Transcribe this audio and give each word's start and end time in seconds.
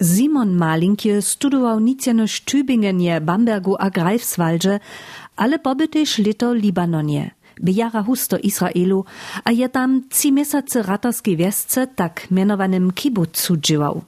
Simon 0.00 0.56
Malinkie 0.56 1.22
studował 1.22 1.80
nicjanoś 1.80 2.40
Tübingenie, 2.40 3.20
Bambergu 3.20 3.76
a 3.78 3.90
Greifswaldzie, 3.90 4.80
ale 5.36 5.58
pobytyż 5.58 6.18
lito 6.18 6.54
Libanonie. 6.54 7.30
Bijara 7.60 8.02
husto 8.02 8.38
Izraelu, 8.38 9.04
a 9.44 9.52
je 9.52 9.68
tam 9.68 10.02
trzy 10.08 10.32
miesiące 10.32 10.82
ratarskiej 10.82 11.36
wiesce, 11.36 11.86
tak 11.86 12.30
mianowanym 12.30 12.92
kibutzu 12.92 13.56
dziewał. 13.56 14.02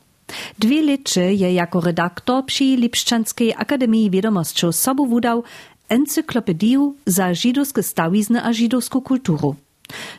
Dwie 0.58 0.82
lecze 0.82 1.34
je 1.34 1.54
jako 1.54 1.80
redaktor 1.80 2.44
przy 2.44 2.64
Lipszczanskiej 2.64 3.54
Akademii 3.56 4.10
Wiadomością 4.10 4.72
sobu 4.72 5.06
wudał 5.06 5.42
encyklopediu 5.88 6.94
za 7.06 7.34
żydowskie 7.34 7.82
stawizny 7.82 8.44
a 8.44 8.52
żydowską 8.52 9.00
kulturu. 9.00 9.54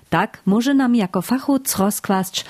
Tak 0.10 0.42
może 0.46 0.74
nam 0.74 0.96
jako 0.96 1.22
fachoc 1.22 1.76
rozkłast, 1.76 2.46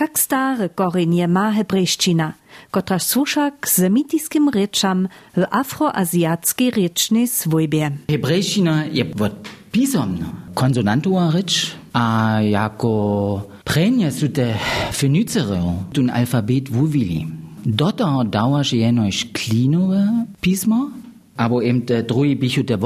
jak 0.00 0.18
stare 0.18 0.68
korzenie 0.68 1.28
ma 1.28 1.52
hebrejszczyna, 1.52 2.32
kotraž 2.70 3.02
suša 3.02 3.50
k 3.60 3.68
zemitiskim 3.68 4.48
rečam 4.48 5.08
v 5.36 5.44
afroazijatski 5.50 6.70
rečni 6.70 7.26
svojbje. 7.26 8.08
Hebrejščina 8.08 8.84
je 8.92 9.04
pisomno, 9.70 10.54
konsonantova 10.54 11.30
reč, 11.34 11.74
a 11.94 12.38
jako 12.40 13.42
prenje 13.64 14.10
su 14.12 14.28
te 14.28 14.54
fenicereo, 14.92 15.90
tun 15.92 16.10
alfabet 16.10 16.68
vuvili. 16.68 17.26
Do 17.64 17.92
toho 17.92 18.24
dávaš 18.24 18.72
jenož 18.72 19.24
pismo, 19.32 20.26
písmo, 20.40 20.90
abo 21.36 21.62
eben 21.62 21.82
te 21.86 22.02
druhý 22.02 22.34
bichu 22.34 22.62
te 22.62 22.76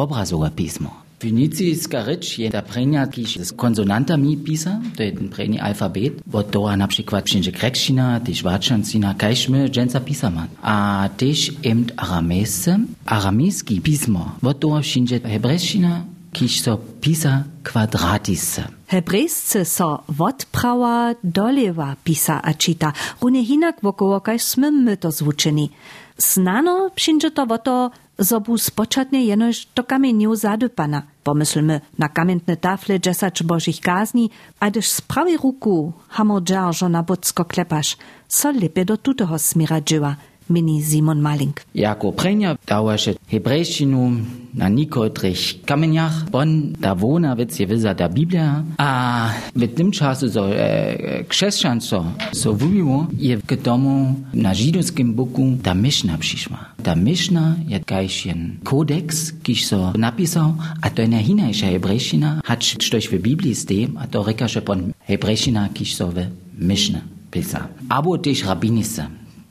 pismo. 0.54 1.07
Fenicijska 1.18 2.06
reč 2.06 2.38
je 2.38 2.46
ta 2.46 2.62
prenia, 2.62 3.02
kiž 3.10 3.42
z 3.42 3.50
konsonantami 3.58 4.38
pisa, 4.38 4.78
to 4.94 5.02
je 5.02 5.10
ten 5.18 5.26
preni 5.26 5.58
alfabet, 5.58 6.22
bo 6.22 6.46
to 6.46 6.70
a 6.70 6.76
na 6.76 6.86
przykład 6.86 7.26
wszędzie 7.26 7.52
grekština, 7.52 8.20
tyž 8.22 8.42
vačancina, 8.46 9.14
kajšmy 9.18 9.66
dženca 9.66 10.00
pisama. 10.00 10.46
A 10.62 11.08
tyž 11.18 11.58
im 11.66 11.90
aramejsce, 11.96 12.78
aramejski 13.06 13.80
pismo, 13.80 14.38
bo 14.42 14.54
to 14.54 14.78
wszędzie 14.82 15.18
hebrejština, 15.20 16.06
kiž 16.32 16.60
so 16.62 16.78
pisa 17.00 17.44
kvadratisce. 17.62 18.62
Hebrejsce 18.86 19.64
so 19.64 20.06
odprawa 20.18 21.14
dolewa 21.24 21.96
pisa 22.04 22.38
a 22.38 22.52
čita, 22.52 22.92
rune 23.20 23.42
hinak 23.42 23.82
wokoło 23.82 24.20
kaž 24.20 24.42
sme 24.42 24.70
my 24.70 24.96
to 24.96 25.10
zvučeni. 25.10 25.70
Snano 26.18 26.90
przyjdzie 26.94 27.30
to 27.30 27.46
woto, 27.46 27.90
zobu 28.18 28.58
spočatne 28.58 29.24
jenož 29.24 29.66
do 29.76 29.82
kamieniu 29.84 30.34
zadypana. 30.34 31.02
Pomyslmy 31.22 31.80
na 31.98 32.08
kamientne 32.08 32.56
tafle 32.56 33.00
dziesać 33.00 33.42
bożich 33.42 33.80
kazni, 33.80 34.30
a 34.60 34.70
gdyż 34.70 34.88
z 34.88 35.00
prawej 35.00 35.36
ruku 35.36 35.92
hamo 36.08 36.40
dzierżo 36.40 36.88
na 36.88 37.02
bocko 37.02 37.44
klepasz, 37.44 37.96
so 38.28 38.50
lepiej 38.52 38.84
do 38.84 38.96
tutego 38.96 39.38
smira 39.38 39.80
dzieła, 39.80 40.16
Mini 40.48 40.82
Simon 40.82 41.20
Malink. 41.20 41.60
Jako 41.74 42.12
prenja 42.12 42.56
dauerše 42.68 43.14
hebräischinum 43.26 44.26
na 44.54 44.68
nikotrich 44.68 45.64
kamenjach 45.64 46.30
bon 46.30 46.74
da 46.80 46.94
wona 46.94 47.36
wird 47.36 47.52
sie 47.52 47.66
wisa 47.66 47.94
da 47.94 48.08
biblia 48.08 48.64
a 48.78 48.84
ah, 48.86 49.30
mit 49.54 49.78
dem 49.78 49.92
chasu 49.92 50.28
so 50.28 50.48
äh, 50.52 51.24
ksheshan 51.28 51.80
so. 51.80 52.04
So 52.32 52.52
vumiwo 52.52 53.06
ihr 53.18 53.38
gedomo 53.48 54.16
na 54.32 54.52
jiduskim 54.54 55.14
boku 55.14 55.58
da 55.62 55.74
Mischna 55.74 56.16
pshishma 56.18 56.58
da 56.82 56.94
Mischna 56.94 57.56
je 57.68 57.78
Geischen 57.78 58.58
kodex 58.64 59.34
kish 59.42 59.66
so 59.66 59.92
napisao 59.96 60.54
a 60.82 60.90
to 60.90 61.06
na 61.06 61.18
hina 61.18 61.50
isha 61.50 61.66
hebräischina. 61.66 62.40
Hat 62.44 62.62
stöch 62.64 63.08
für 63.08 63.18
biblis 63.18 63.66
dem 63.66 63.96
a 63.96 64.06
to 64.06 64.22
rekashe 64.22 64.60
bon 64.60 64.94
hebräischina 65.08 65.68
kish 65.74 65.96
so 65.96 66.06
we 66.06 66.26
mishna 66.58 67.02
pisa 67.30 67.68
abo 67.88 68.16
dich 68.16 68.46
rabinisa 68.46 69.08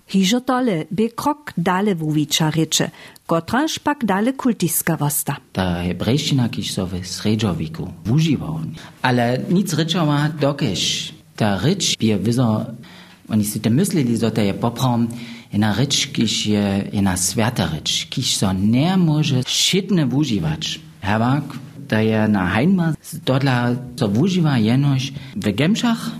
Hižo 0.08 0.40
tole 0.40 0.88
by 0.88 1.12
krok 1.12 1.52
dale 1.58 1.96
wuwicza 1.96 2.48
rycze, 2.52 2.92
kotraż 3.28 3.80
pak 3.80 4.06
dale 4.06 4.34
kultiska 4.34 4.96
wosta. 4.96 5.36
Ta 5.52 5.84
hebrejština, 5.84 6.48
kiž 6.48 6.72
so 6.72 6.88
v 6.88 7.04
sredžoviku 7.04 7.92
vužival. 8.08 8.64
Ale 9.04 9.44
nic 9.52 9.68
rečova 9.74 10.32
dokež. 10.32 11.12
Ta 11.36 11.60
reč 11.60 12.00
je 12.00 12.16
vizo, 12.18 12.66
oni 13.28 13.44
si 13.44 13.60
te 13.60 13.70
mysleli, 13.70 14.16
že 14.18 14.32
to 14.32 14.42
je 14.42 14.54
poprom, 14.56 15.12
jedna 15.52 15.76
reč, 15.76 16.08
kiž 16.08 16.32
je 16.56 16.66
jedna 16.96 17.20
sveta 17.20 17.68
reč, 17.68 18.08
kiž 18.08 18.40
so 18.40 18.56
ne 18.56 18.96
može 18.98 19.44
šitne 19.44 20.08
vuživač. 20.08 20.80
Hevak, 21.04 21.44
da 21.84 22.00
je 22.00 22.28
na 22.32 22.48
hajnma, 22.56 22.96
dodla 23.28 23.76
so 24.00 24.08
vuživa 24.08 24.56
jenož 24.56 25.12
v 25.36 25.52
gemšach, 25.52 26.16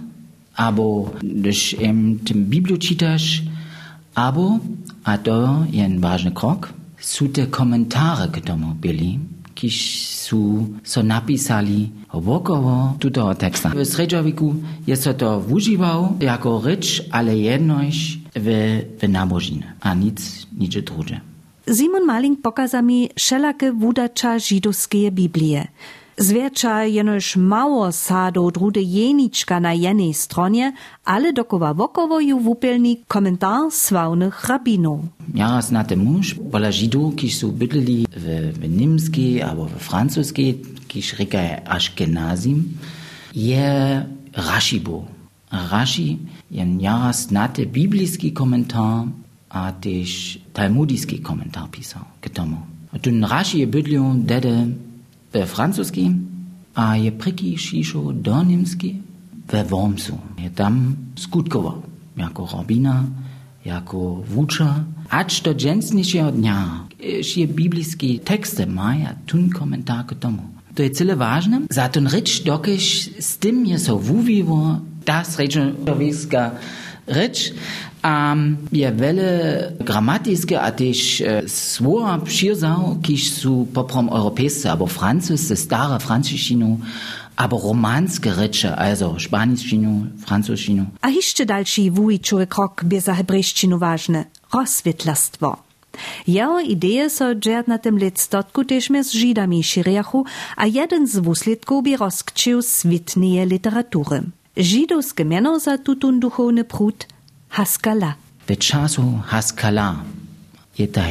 abo 0.58 1.14
když 1.22 1.74
im 1.80 2.20
tym 2.20 2.44
Bibliu 2.44 2.78
čitaš, 2.78 3.44
abo, 4.18 4.58
a 5.06 5.22
to 5.22 5.70
je 5.70 5.78
jen 5.78 6.02
ważny 6.02 6.34
krok, 6.34 6.74
sú 6.98 7.30
te 7.30 7.46
komentáre 7.48 8.34
k 8.34 8.42
tomu 8.42 8.74
byli, 8.74 9.22
kiž 9.54 9.76
sú 10.30 10.74
so 10.82 11.06
napisali 11.06 11.94
wokoło 12.14 12.98
tutoho 12.98 13.34
teksta. 13.38 13.70
W 13.70 13.86
sredžoviku 13.86 14.56
je 14.90 14.96
so 14.98 15.14
to 15.14 15.40
wužiwał 15.42 16.18
jako 16.20 16.62
reč, 16.66 17.02
ale 17.14 17.38
jednož 17.38 18.18
w, 18.34 18.48
w 18.98 19.02
nabožine, 19.10 19.78
a 19.82 19.94
nic, 19.94 20.48
nic 20.58 20.74
drugie. 20.82 21.22
Simon 21.68 22.06
Maling 22.06 22.42
pokaza 22.42 22.82
mi 22.82 23.10
wszelakie 23.16 23.72
wudacza 23.72 24.40
żydowskie 24.40 25.12
Biblie. 25.12 25.68
Zwiercza 26.20 26.84
jenož 26.84 27.36
mało 27.36 27.92
sado 27.92 28.52
drude 28.52 28.82
jeniczka 28.82 29.60
na 29.60 29.74
jednej 29.74 30.14
stronie, 30.14 30.74
ale 31.06 31.34
dokowa 31.34 31.74
wokowo 31.74 32.20
ju 32.20 32.40
wupelni 32.40 32.98
komentar 33.08 33.72
sławnych 33.72 34.46
rabinów. 34.46 35.00
Ja 35.34 35.62
znate 35.62 35.96
muž, 35.96 36.36
pola 36.52 36.72
židov, 36.72 37.14
ki 37.16 37.30
so 37.30 37.54
bydleli 37.54 38.10
v 38.10 38.66
nemski 38.66 39.44
abo 39.46 39.70
v 39.70 39.78
francoski, 39.78 40.58
ki 40.88 41.02
reka 41.20 41.38
je 41.42 41.62
Ashkenazim, 41.66 42.66
je 43.36 44.02
Rashi 44.34 44.80
bo. 44.80 45.06
Rashi 45.52 46.18
je 46.52 46.66
ja 46.82 47.14
znate 47.14 47.66
biblijski 47.66 48.34
komentar, 48.34 49.06
a 49.50 49.72
tež 49.72 50.40
talmudijski 50.54 51.22
komentar 51.22 51.70
pisał 51.70 52.02
k 52.22 52.30
tomu. 52.30 52.58
A 52.92 52.98
ten 52.98 53.24
Rashi 53.24 53.60
je 53.60 53.68
bydlel 53.68 54.26
dede 54.26 54.74
we 55.34 55.46
francuski, 55.46 56.12
a 56.76 56.96
je 56.96 57.12
preki 57.12 57.58
šišo 57.58 58.12
do 58.12 58.44
nemski 58.44 58.96
we 59.52 59.64
Wormsu. 59.70 60.14
Je 60.38 60.50
tam 60.50 60.98
jako 62.18 62.50
rabina, 62.54 63.04
jako 63.66 64.24
wucza, 64.36 64.84
acz 65.10 65.42
do 65.42 65.54
dżęsniejszego 65.54 66.32
dnia, 66.32 66.88
je 67.36 67.48
biblijski 67.48 68.20
teksty 68.20 68.66
maja, 68.66 69.16
tun 69.26 69.50
komentar 69.50 70.06
k 70.06 70.14
tomu. 70.14 70.42
To 70.76 70.84
je 70.84 70.90
cyle 70.90 71.16
ważne, 71.16 71.62
za 71.70 71.90
ten 71.90 72.08
rycz 72.08 72.44
dokež 72.44 73.10
z 73.20 73.38
tym 73.38 73.66
je 73.66 73.80
so 73.80 73.98
wuwiwo, 73.98 74.80
das 75.06 75.40
rečnoviska 75.40 76.52
rycz, 77.08 77.54
um, 78.04 78.58
je 78.72 78.92
vele 78.92 79.72
gramatiske, 79.80 80.60
a 80.60 80.72
tež 80.72 81.24
svora 81.48 82.18
přirzał, 82.18 82.98
kiž 83.02 83.32
su 83.34 83.68
poprom 83.74 84.10
europejscy, 84.10 84.70
abo 84.70 84.86
francusce, 84.86 85.56
stare 85.56 86.00
franciščinu, 86.00 86.80
abo 87.36 87.58
romanske 87.58 88.34
reče, 88.34 88.74
also 88.76 89.16
španiščinu, 89.20 90.08
francuščinu. 90.26 90.86
A 91.02 91.10
jeszcze 91.10 91.46
dalszy 91.46 91.92
wujičowy 91.92 92.48
krok 92.48 92.84
by 92.84 93.02
za 93.02 93.14
hebrejszczynu 93.14 93.78
ważny– 93.80 94.26
rozswietlarstwo. 94.54 95.68
Jeho 96.28 96.60
ideje 96.60 97.10
so 97.10 97.36
dżert 97.36 97.68
na 97.68 97.78
tym 97.78 97.98
lectotku 97.98 98.66
też 98.66 98.90
z 99.04 99.12
Żydami 99.12 99.64
širiachu, 99.64 100.26
a 100.58 100.66
jeden 100.66 101.08
z 101.08 101.20
wuslitków 101.20 101.84
by 101.84 101.98
rozkczył 101.98 102.62
switnieje 102.62 103.46
literatury. 103.46 104.22
Żydowskie 104.58 105.26
miano 105.26 105.60
za 105.60 105.78
tutun 105.78 106.20
duchowny 106.20 106.64
prut 106.64 107.08
Haskala. 107.50 108.14
W 108.48 108.58
czasu 108.58 109.20
Haskala 109.26 109.96
je 110.78 110.88
ta 110.88 111.02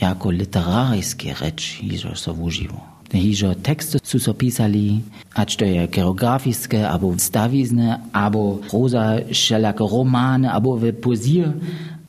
jako 0.00 0.30
literarijski 0.30 1.34
reč 1.40 1.80
hižo 1.80 2.14
so 2.14 2.32
vuživo. 2.32 2.80
Hižo 3.12 3.54
teksty 3.54 3.98
su 4.02 4.18
so 4.18 4.34
pisali, 4.34 5.00
acz 5.34 5.56
to 5.56 5.64
je 5.64 5.86
geografijske, 5.86 6.88
abo 6.88 7.14
stawizne, 7.18 8.00
abo 8.12 8.60
proza, 8.70 9.18
wszelakie 9.32 9.84
romany, 9.84 10.52
abo 10.52 10.78
poezję, 11.02 11.52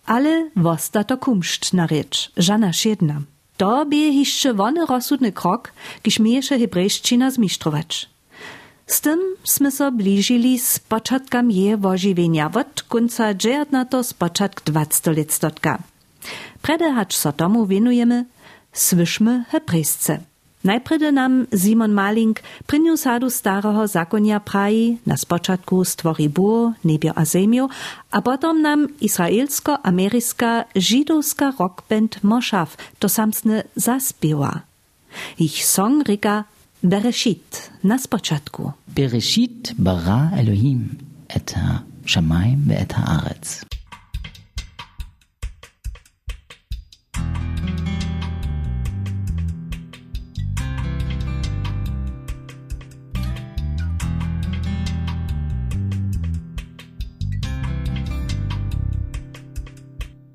Ale 0.06 0.50
wosta 0.56 1.04
to 1.04 1.18
kumszt 1.18 1.74
na 1.74 1.88
rzecz, 1.88 2.32
żana 2.38 2.72
jedna. 2.86 3.22
To 3.58 3.86
by 3.86 3.96
jeszcze 3.96 4.54
wony 4.54 4.86
rozsudny 4.86 5.32
krok, 5.32 5.74
hebrejszczyna 6.58 7.32
zmisztrować. 7.32 8.17
Z 8.88 9.02
tym 9.04 9.20
sme 9.44 9.68
so 9.68 9.92
bližili 9.92 10.56
z 10.56 10.80
początkam 10.80 11.52
je 11.52 11.76
wożywienia 11.76 12.48
od 12.48 12.88
końca 12.88 13.36
dziewiętnato 13.36 14.04
z 14.04 14.14
początk 14.14 14.64
dwadziestoletstotka. 14.64 15.84
Prede 16.62 16.96
hacz 16.96 17.16
so 17.16 17.36
tomu 17.36 17.68
winujemy, 17.68 18.26
słyszmy 18.74 19.44
hebrejsce. 19.52 20.20
Najpredy 20.64 21.12
nam 21.12 21.48
Simon 21.54 21.92
Maling 21.92 22.40
prynju 22.66 22.98
sadu 22.98 23.30
starého 23.30 23.88
zakonia 23.88 24.40
praji, 24.40 25.00
na 25.06 25.18
spočatku 25.18 25.86
stvorí 25.86 26.28
bur, 26.28 26.74
nebio 26.84 27.14
a 27.16 27.24
zemio, 27.26 27.70
a 28.12 28.20
potom 28.24 28.62
nam 28.62 28.88
israelsko-americká 29.00 30.66
židowska 30.76 31.54
rockband 31.60 32.24
Moshav 32.24 32.76
to 33.00 33.08
samsne 33.08 33.64
zaspiewa. 33.76 34.64
Ich 35.40 35.64
song 35.64 36.04
rika 36.04 36.50
בראשית, 36.84 37.70
נס 37.84 38.06
פצ'טקו. 38.06 38.72
בראשית 38.94 39.72
ברא 39.80 40.22
אלוהים 40.40 40.88
את 41.36 41.52
השמיים 41.56 42.60
ואת 42.68 42.94
הארץ. 42.96 43.64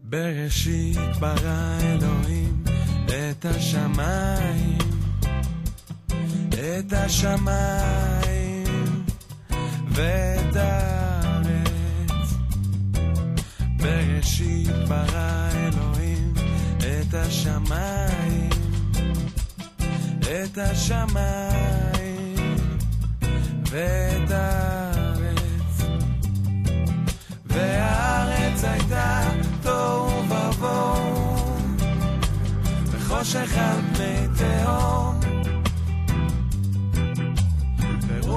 בראשית 0.05 0.99
ברא 1.21 1.79
אלוהים 1.81 2.65
את 3.07 3.45
השמיים 3.45 4.79
את 6.63 6.93
השמיים 6.93 8.65
ואת 9.89 10.57
הארץ. 10.57 12.35
בראשית 13.77 14.71
ברא 14.89 15.49
אלוהים 15.55 16.35
את 16.79 17.15
השמיים, 17.15 18.51
את 20.21 20.59
השמיים 20.59 22.57
ואת 23.71 24.31
הארץ. 24.31 25.83
והארץ 27.47 28.65
הייתה 28.65 29.31
תוהו 29.63 30.23
ובוהו, 30.29 31.57
וחושך 32.91 33.57
על 33.57 33.81
פני 33.95 34.27
תהום. 34.39 35.12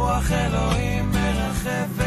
ורוח 0.06 0.32
אלוהים 0.32 1.12
מרחפת 1.12 2.06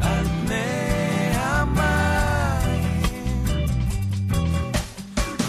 על 0.00 0.24
פני 0.24 1.30
המים. 1.34 3.44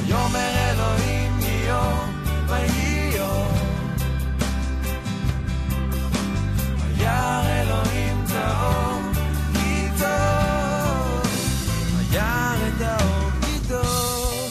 ויאמר 0.05 0.53
אלוהים 0.71 1.39
יום 1.67 2.09
ויהי 2.47 3.15
יום. 3.17 3.47
וירא 6.97 7.43
אלוהים 7.45 8.25
טהור 8.27 8.99
כי 9.53 9.87
טוב. 9.99 11.27
וירא 11.97 12.55
את 12.67 12.81
האור 12.81 13.29
כי 13.41 13.59
טוב. 13.69 14.49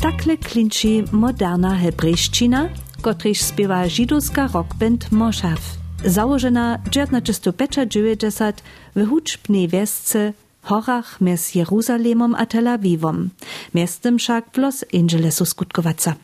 Takle 0.00 0.36
klinči 0.36 0.92
moderna 1.22 1.72
hebrejščina, 1.82 2.60
kotryż 3.04 3.38
śpiewa 3.48 3.88
żydowska 3.88 4.48
rockband 4.54 5.12
Moshav. 5.12 5.60
Założona 6.04 6.78
1995 6.90 8.56
w 8.96 9.08
huczbnej 9.08 9.68
wiosce 9.68 10.32
horach 10.62 11.20
między 11.20 11.58
Jeruzalemom 11.58 12.34
a 12.34 12.46
Tel 12.46 12.68
Awivom, 12.68 13.30
miastem 13.74 14.18
wszak 14.18 14.44
w 14.52 14.56
Los 14.56 14.84
Angelesu 14.94 15.44
skutkowaca. 15.44 16.14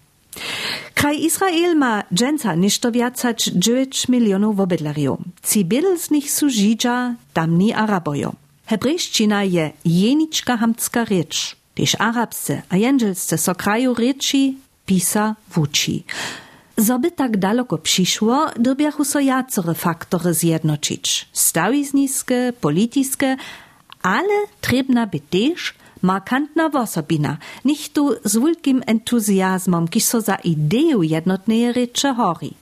Kraj 0.94 1.24
Izrael 1.24 1.76
ma 1.76 2.02
dżęca 2.14 2.54
niż 2.54 2.78
to 2.78 2.92
wiacać 2.92 3.50
9 3.54 4.08
milionów 4.08 4.60
obydlariów. 4.60 5.18
Ci 5.50 5.68
z 5.98 6.10
nich 6.10 6.30
są 6.30 6.48
Żydża, 6.48 7.14
tamni 7.32 7.72
Arabojo. 7.72 8.32
Hebrejszczyna 8.66 9.44
je 9.44 9.70
jeniczka 9.84 10.56
hamcka 10.56 11.04
rzecz, 11.04 11.56
też 11.74 11.96
arabsce 11.98 12.62
a 12.68 12.76
jędrzelsce 12.76 13.38
so 13.38 13.54
kraju 13.54 13.94
rzeczy 13.94 14.54
pisa 14.86 15.34
wuči. 15.54 16.04
Zoby 16.80 17.10
tak 17.10 17.36
daleko 17.36 17.78
przyszło, 17.78 18.46
dobiachu 18.56 19.04
so 19.04 19.20
jacore 19.20 19.74
faktory 19.74 20.34
zjednoczyć. 20.34 21.28
Stawizniskie, 21.32 22.52
politiskie, 22.60 23.36
ale 24.02 24.34
trebna 24.60 25.06
by 25.06 25.20
też 25.20 25.74
markantna 26.02 26.68
wosobina, 26.68 27.36
nicht 27.64 27.92
tu 27.92 28.14
z 28.24 28.38
wielkim 28.38 28.82
entuzjazmom, 28.86 29.88
kiż 29.88 30.04
so 30.04 30.20
za 30.20 30.34
ideju 30.34 31.02
jednotnej 31.02 31.74
rzeczy 31.74 32.14
hori. 32.14 32.54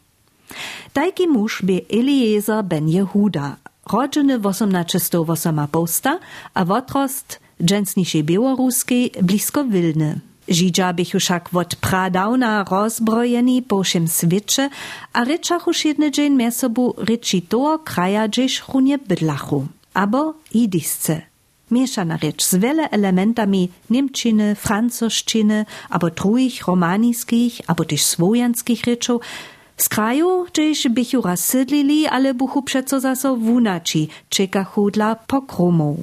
Taki 0.92 1.28
muž 1.28 1.62
by 1.62 1.80
Eliezer 1.90 2.64
ben 2.64 2.88
Jehuda, 2.88 3.56
rodzony 3.92 4.38
w 4.38 4.42
1808 4.42 5.66
posta, 5.68 6.18
a 6.54 6.64
wotrost 6.64 7.40
dżęsniszej 7.64 8.24
białoruskiej 8.24 9.10
blisko 9.22 9.64
Wilny. 9.64 10.27
Żydża 10.48 10.92
bychu 10.92 11.18
však 11.18 11.48
od 11.54 11.76
pradawna 11.76 12.64
rozbrojeni 12.64 13.62
po 13.62 13.82
všem 13.82 14.08
sviecie, 14.08 14.70
a 15.12 15.24
rečachu 15.24 15.70
jedne 15.84 16.10
dzień 16.10 16.32
mie 16.36 16.52
sobu 16.52 16.94
reči 16.96 17.42
toho 17.42 17.78
kraja, 17.78 18.28
gdzieś 18.28 18.62
runie 18.68 18.98
bydlachu. 18.98 19.66
Abo 19.94 20.34
idisce. 20.54 21.22
Mieszana 21.70 22.18
rzecz 22.22 22.44
z 22.44 22.54
wiele 22.54 22.90
elementami 22.90 23.68
niemczyny, 23.90 24.54
francoszczyny, 24.54 25.66
abo 25.90 26.10
truich 26.10 26.66
romaniskich, 26.66 27.60
abo 27.66 27.84
też 27.84 28.02
swojanskich 28.02 28.84
rzeczów, 28.84 29.22
z 29.76 29.88
kraju, 29.88 30.44
gdzieś 30.44 30.88
bychu 30.88 31.22
raz 31.22 31.44
sydlili, 31.44 32.06
ale 32.06 32.34
buchu 32.34 32.62
przeco 32.62 33.00
zaso 33.00 33.36
wunaci, 33.36 34.08
czekachu 34.28 34.90
dla 34.90 35.14
pokromów. 35.16 35.98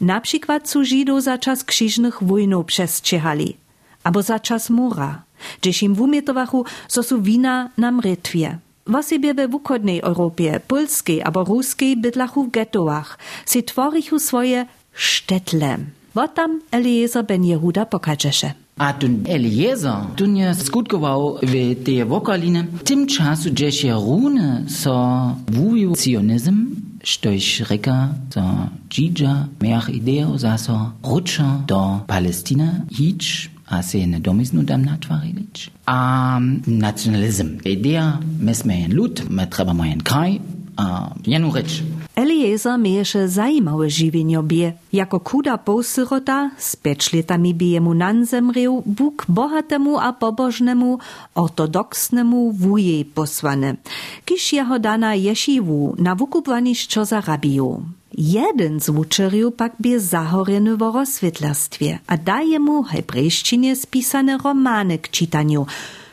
Na 0.00 0.20
przykład 0.20 0.68
su 0.70 0.80
za 1.18 1.38
czas 1.38 1.64
krzyżnych 1.64 2.22
wojnów 2.22 2.66
przestrzehali, 2.66 3.56
Або 4.02 4.22
за 4.22 4.38
час 4.38 4.70
мора, 4.70 5.22
де 5.62 5.72
ж 5.72 5.84
їм 5.84 5.94
вумітоваху 5.94 6.66
сосу 6.86 7.20
віна 7.20 7.70
на 7.76 7.90
мритві. 7.90 8.50
Восибе 8.86 9.32
в 9.32 9.50
Вуходnej 9.50 10.00
Europie, 10.02 10.60
polskiej 10.66 11.22
albo 11.22 11.44
ruskiej 11.44 11.96
bydlachu 11.96 12.44
w 12.44 12.50
gettoach, 12.50 13.18
si 13.46 13.62
tworichu 13.62 14.18
swoje 14.18 14.66
sztetle. 14.94 15.78
Wotam 16.14 16.60
Eliezer 16.72 17.24
ben 17.24 17.44
Jehuda 17.44 17.86
pokażesze. 17.86 18.52
A 18.78 18.92
tun 18.92 19.24
Eliezer, 19.28 19.96
tun 20.16 20.36
je 20.36 20.54
skutkował 20.54 21.38
w 21.42 21.84
tej 21.84 22.04
wokaline, 22.04 22.64
tym 22.84 23.06
czasu, 23.06 23.50
gdzie 23.50 23.72
się 23.72 23.94
rune, 23.94 24.64
so 24.68 25.36
wuju 25.48 25.94
sionizm, 25.96 26.76
Stoich 27.04 27.70
Recker, 27.70 28.08
so 28.34 28.42
Gija, 28.88 29.46
mehr 29.60 29.84
Ideo, 29.88 30.38
so 30.38 30.92
Rutscher, 31.04 31.52
do 31.66 32.00
Palästina, 32.06 32.70
Hitsch, 32.92 33.50
asiene 33.70 34.18
domizni 34.18 34.64
da 34.64 34.78
tvarič. 35.00 35.70
A 35.86 36.40
nacionalizem 36.66 37.58
ideja, 37.64 38.18
mi 38.40 38.54
smo 38.54 38.72
en 38.72 38.90
ljud, 38.90 39.22
mi 39.30 39.50
trebamo 39.50 39.84
en 39.84 40.00
kraj, 40.00 40.38
a 40.76 41.10
jenu 41.26 41.52
reč. 41.54 41.82
Eliezer 42.16 42.78
mieješe 42.78 43.28
zajímawe 43.28 43.90
żywienie 43.90 44.42
bie. 44.42 44.72
Jako 44.92 45.20
kuda 45.20 45.58
półsyrota 45.58 46.50
z 46.58 46.76
pięć 46.76 47.12
latami 47.12 47.54
bijemu 47.54 47.94
nanzemrył 47.94 48.82
Bóg 48.86 49.24
bohatemu 49.28 49.98
a 49.98 50.12
pobożnemu, 50.12 50.98
ortodoksnemu 51.34 52.52
wujej 52.52 53.04
posłane. 53.04 53.76
Kisz 54.24 54.52
jeho 54.52 54.78
dana 54.78 55.14
jesiwu 55.14 55.94
na 55.98 56.14
wykupwaniszczo 56.14 57.04
zarabił. 57.04 57.82
Jeden 58.18 58.80
z 58.80 58.88
uczeriów 58.88 59.54
pak 59.54 59.72
by 59.78 60.00
zahorjeny 60.00 60.76
w 60.76 60.80
rozswietlarstwie, 60.80 61.98
a 62.06 62.16
daje 62.16 62.58
mu 62.60 62.82
hebrejszczynie 62.82 63.76
spisane 63.76 64.38
romany 64.38 64.98
k 64.98 65.08
czytaniu, 65.08 65.66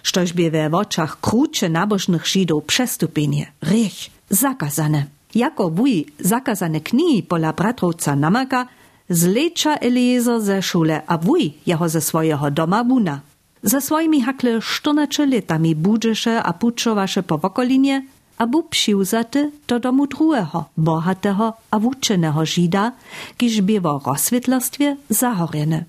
sztoż 0.03 0.33
by 0.33 0.51
we 0.51 0.71
oczach 0.71 1.19
krucze 1.21 1.69
nabożnych 1.69 2.27
Żydów 2.27 2.65
przestupienie, 2.65 3.51
rych, 3.61 3.93
zakazane. 4.29 5.05
Jako 5.35 5.69
wuj 5.69 6.05
zakazane 6.19 6.81
knihi 6.81 7.23
pola 7.23 7.53
bratrowca 7.53 8.15
namaka, 8.15 8.67
zlecza 9.09 9.75
Eliezer 9.75 10.41
ze 10.41 10.61
szule, 10.61 11.01
a 11.07 11.17
wuj 11.17 11.53
jeho 11.65 11.89
ze 11.89 12.01
swojego 12.01 12.51
doma 12.51 12.83
wuna. 12.83 13.19
Ze 13.63 13.81
swoimi 13.81 14.21
hakle 14.21 14.61
14 14.61 15.25
latami 15.25 15.75
budżesze 15.75 16.43
a 16.43 16.53
puczowasze 16.53 17.23
po 17.23 17.37
wokolinie, 17.37 18.01
a 18.37 18.47
był 18.47 18.63
przyłzaty 18.63 19.51
do 19.67 19.79
domu 19.79 20.07
drugiego, 20.07 20.65
bohatego 20.77 21.53
a 21.71 21.79
wuczenego 21.79 22.45
Żida, 22.45 22.91
kiż 23.37 23.61
bywa 23.61 23.99
w 23.99 24.05
rozswietlarstwie 24.07 24.97
zahorjene. 25.09 25.83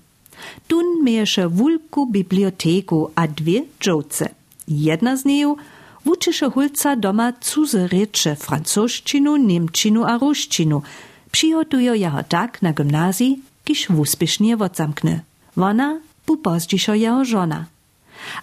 Tun 0.67 1.03
mieješe 1.03 1.49
wulku 1.49 2.07
biblioteku 2.07 3.11
a 3.15 3.27
dwie 3.27 3.63
dżowce. 3.81 4.29
Jedna 4.67 5.17
z 5.17 5.25
niej 5.25 5.45
wuczyše 6.05 6.49
hulca 6.49 6.95
doma 6.95 7.33
cudze 7.33 7.87
rzeczy, 7.87 8.35
francoszczynu, 8.35 9.37
niemczynu 9.37 10.05
a 10.05 10.17
ruszczynu. 10.17 10.81
Przygotują 11.31 11.93
jeho 11.93 12.23
tak 12.23 12.61
na 12.61 12.73
gimnazji, 12.73 13.39
kiż 13.65 13.87
wuspiesznie 13.89 14.57
odzamknie. 14.57 15.19
Ona 15.57 15.99
bu 16.27 16.37
pozdzišo 16.37 16.93
jeho 16.93 17.25
żona. 17.25 17.65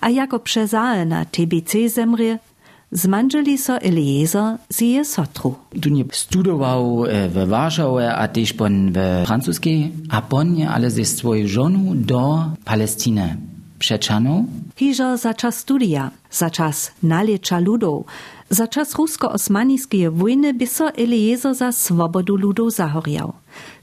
a 0.01 0.11
jako 0.11 0.39
przezaje 0.39 1.05
na 1.05 1.25
TBC 1.25 1.89
zemrje, 1.89 2.39
zmanželi 2.91 3.59
so 3.59 3.79
Eliezer 3.83 4.59
z 4.71 4.81
je 4.81 5.05
sotru. 5.05 5.55
Tu 5.83 5.89
nie 5.89 6.05
studował 6.13 7.07
e, 7.07 7.29
w 7.29 7.49
Warszawie, 7.49 8.15
a 8.15 8.29
też 8.29 8.53
pon 8.53 8.93
w 8.93 9.27
francuskiej, 9.27 9.93
a 10.11 10.23
pon 10.23 10.57
je 10.57 10.69
ale 10.69 10.91
ze 10.91 11.03
żoną 11.45 11.93
do 11.95 12.45
Palestiny 12.65 13.37
przeczano. 13.79 14.45
Hižo 14.77 15.17
za 15.17 15.35
čas 15.35 15.57
studia, 15.59 16.11
za 16.31 16.51
čas 16.51 16.91
nalieča 17.03 17.59
ludov, 17.59 18.05
za 18.51 18.67
čas 18.67 18.95
rusko-osmanijskie 18.95 20.11
wojny 20.11 20.55
by 20.55 20.67
so 20.67 20.93
Eliezer 20.95 21.55
za 21.55 21.73
swobodu 21.73 22.37
ludov 22.37 22.71
zahoriał. 22.71 23.33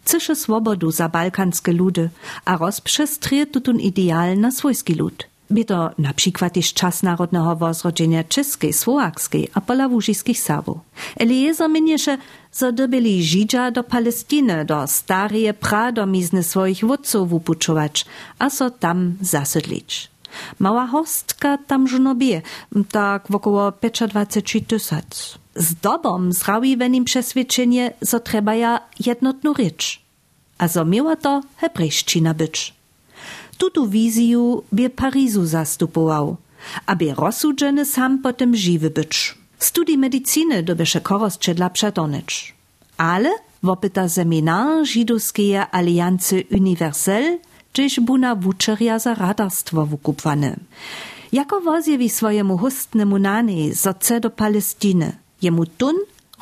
Cysze 0.05 0.35
swobodu 0.35 0.91
za 0.91 1.09
balkanskie 1.09 1.73
ludy, 1.73 2.09
a 2.45 2.57
rozprzestrie 2.57 3.45
tutun 3.45 3.79
ideal 3.79 4.37
na 4.37 4.51
swojski 4.51 4.93
lud. 4.95 5.32
By 5.49 5.65
to 5.65 5.91
na 5.97 6.13
przykład 6.13 6.53
też 6.53 6.73
czas 6.73 7.03
narodnego 7.03 7.55
wozrodzenia 7.55 8.23
czeskiej, 8.23 8.73
słowackiej 8.73 9.49
a 9.53 9.61
polawużyskich 9.61 10.39
Serbów. 10.39 10.77
Eliezer 11.17 11.69
miniesze, 11.69 12.17
że 12.59 12.73
dobili 12.73 13.23
Żydża 13.23 13.71
do 13.71 13.83
Palestiny, 13.83 14.65
do 14.65 14.87
starej 14.87 15.53
pradomizny 15.53 16.43
swoich 16.43 16.85
wodców 16.85 17.33
upuczować, 17.33 18.05
a 18.39 18.49
so 18.49 18.69
tam 18.69 19.15
zasydlić. 19.21 20.13
Mała 20.59 20.87
hostka 20.87 21.57
tam 21.57 21.87
żonobie, 21.87 22.41
tak 22.91 23.23
wokoło 23.29 23.73
25 24.07 24.67
tysac. 24.67 25.39
Z 25.55 25.75
dobą 25.75 26.31
zrawi 26.31 26.77
w 26.77 26.89
nim 26.89 27.05
przeświadczenie, 27.05 27.93
że 28.01 28.19
trzeba 28.19 28.55
ja 28.55 28.79
jednotną 29.05 29.53
rzecz. 29.53 30.01
A 30.57 30.67
zo 30.67 30.85
miała 30.85 31.15
to 31.15 31.41
hebrejszczyna 31.57 32.33
być. 32.33 32.73
Tutu 33.57 33.87
wizju 33.87 34.63
by 34.71 34.89
Parizu 34.89 35.45
zastupował, 35.45 36.37
aby 36.85 37.13
rozsudzony 37.13 37.85
sam 37.85 38.21
potem 38.21 38.55
żywy 38.55 38.89
być. 38.89 39.37
Studii 39.59 39.97
medycyny 39.97 40.63
dobysze 40.63 41.01
korosczedla 41.01 41.69
przetonyć. 41.69 42.53
Ale 42.97 43.29
wopyta 43.63 44.09
seminar 44.09 44.85
Żydowskiej 44.85 45.57
Aliancy 45.71 46.43
Universelle, 46.51 47.39
gdzieś 47.73 47.99
buna 47.99 48.35
wuczeria 48.35 48.99
za 48.99 49.13
radarstwo 49.15 49.85
wykupwane. 49.85 50.55
Jako 51.31 51.61
wozjewi 51.61 52.09
swojemu 52.09 52.57
hustnemu 52.57 53.19
nani 53.19 53.73
zoce 53.73 54.19
do 54.19 54.29
Palestiny, 54.29 55.11
jemu 55.41 55.65
tun 55.65 55.95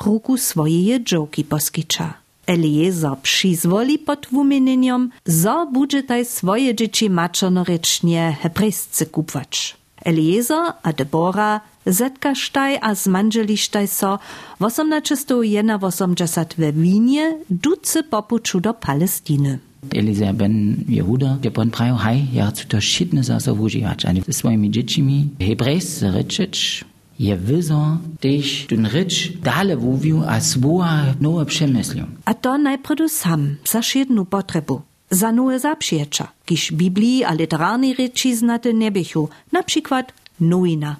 ruku 0.04 0.36
swoje 0.36 1.00
dżoki 1.00 1.44
poskicza. 1.44 2.21
Elieza 2.52 3.16
přizvoli 3.22 3.98
pod 3.98 4.26
wumieniem, 4.32 5.10
zo 5.24 5.66
budże 5.72 6.24
swoje 6.24 6.74
dzieci 6.74 7.10
maczonorycznie 7.10 8.36
hebrejscy 8.42 9.06
kupować. 9.06 9.76
Eliezer 10.04 10.72
a 10.82 10.92
Debora 10.92 11.60
zetkaštaj 11.86 12.78
a 12.82 12.94
zmanželištaj 12.94 13.86
so 13.86 14.18
v 14.60 14.64
1881 14.70 16.58
v 16.58 16.72
Vínie 16.72 17.38
duce 17.50 18.02
popuču 18.02 18.60
do 18.60 18.74
Palestiny. 18.74 19.58
Eliezer 19.94 20.34
ben 20.34 20.84
Jehuda 20.88 21.38
je 21.42 21.50
pon 21.50 21.70
prajo 21.70 21.94
haj, 21.94 22.22
ja 22.32 22.50
cu 22.50 22.68
to 22.68 22.80
šitne 22.80 23.22
zaso 23.22 23.54
vuživać, 23.54 24.04
ani 24.04 24.22
swoimi 24.30 24.70
dziećmi 24.70 25.28
hebrejscy 25.40 26.10
ryczyć, 26.10 26.84
je 27.22 27.36
wyzo 27.36 27.98
też 28.20 28.66
ten 28.68 28.86
rycz 28.86 29.32
dale 29.42 29.76
wuwiu, 29.76 30.22
a 30.28 30.40
swoja 30.40 31.14
nowe 31.20 31.44
przemyslił. 31.46 32.06
A 32.24 32.34
to 32.34 32.58
najpierw 32.58 33.12
sam, 33.12 33.56
za 33.64 33.80
jedną 33.94 34.24
potrebu. 34.24 34.80
Za 35.10 35.32
nowe 35.32 35.58
zaprzecza, 35.58 36.26
kiż 36.46 36.72
Biblii 36.72 37.24
a 37.24 37.32
literarnej 37.34 37.94
rzeczy 37.96 38.36
znate 38.36 38.74
nie 38.74 38.90
bychu, 38.92 39.28
na 39.52 39.62
przykład 39.62 40.12
nowina. 40.40 40.96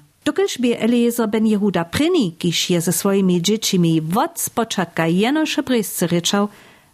By 0.59 0.79
Eliezer 0.79 1.29
ben 1.29 1.45
Jehuda 1.47 1.85
pryni, 1.85 2.35
kiż 2.39 2.69
je 2.69 2.81
ze 2.81 2.91
swoimi 2.91 3.41
dziećmi 3.41 4.01
od 4.15 4.39
spoczadka 4.39 5.07
jeno 5.07 5.43
hebrejscy 5.45 6.07
ryczał, 6.07 6.47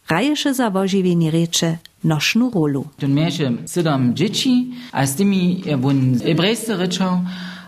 raješe 0.10 0.54
za 0.54 0.68
oživienie 0.74 1.30
rieče 1.32 1.78
nošnú 2.04 2.50
rolu. 2.50 2.86
Ten 2.98 3.14
mieše 3.14 3.54
sedam 3.66 4.16
dzieci, 4.16 4.74
a 4.92 5.06
z 5.06 5.16
tymi 5.16 5.64
hebrejscy 6.26 6.76
ryczał, 6.76 7.22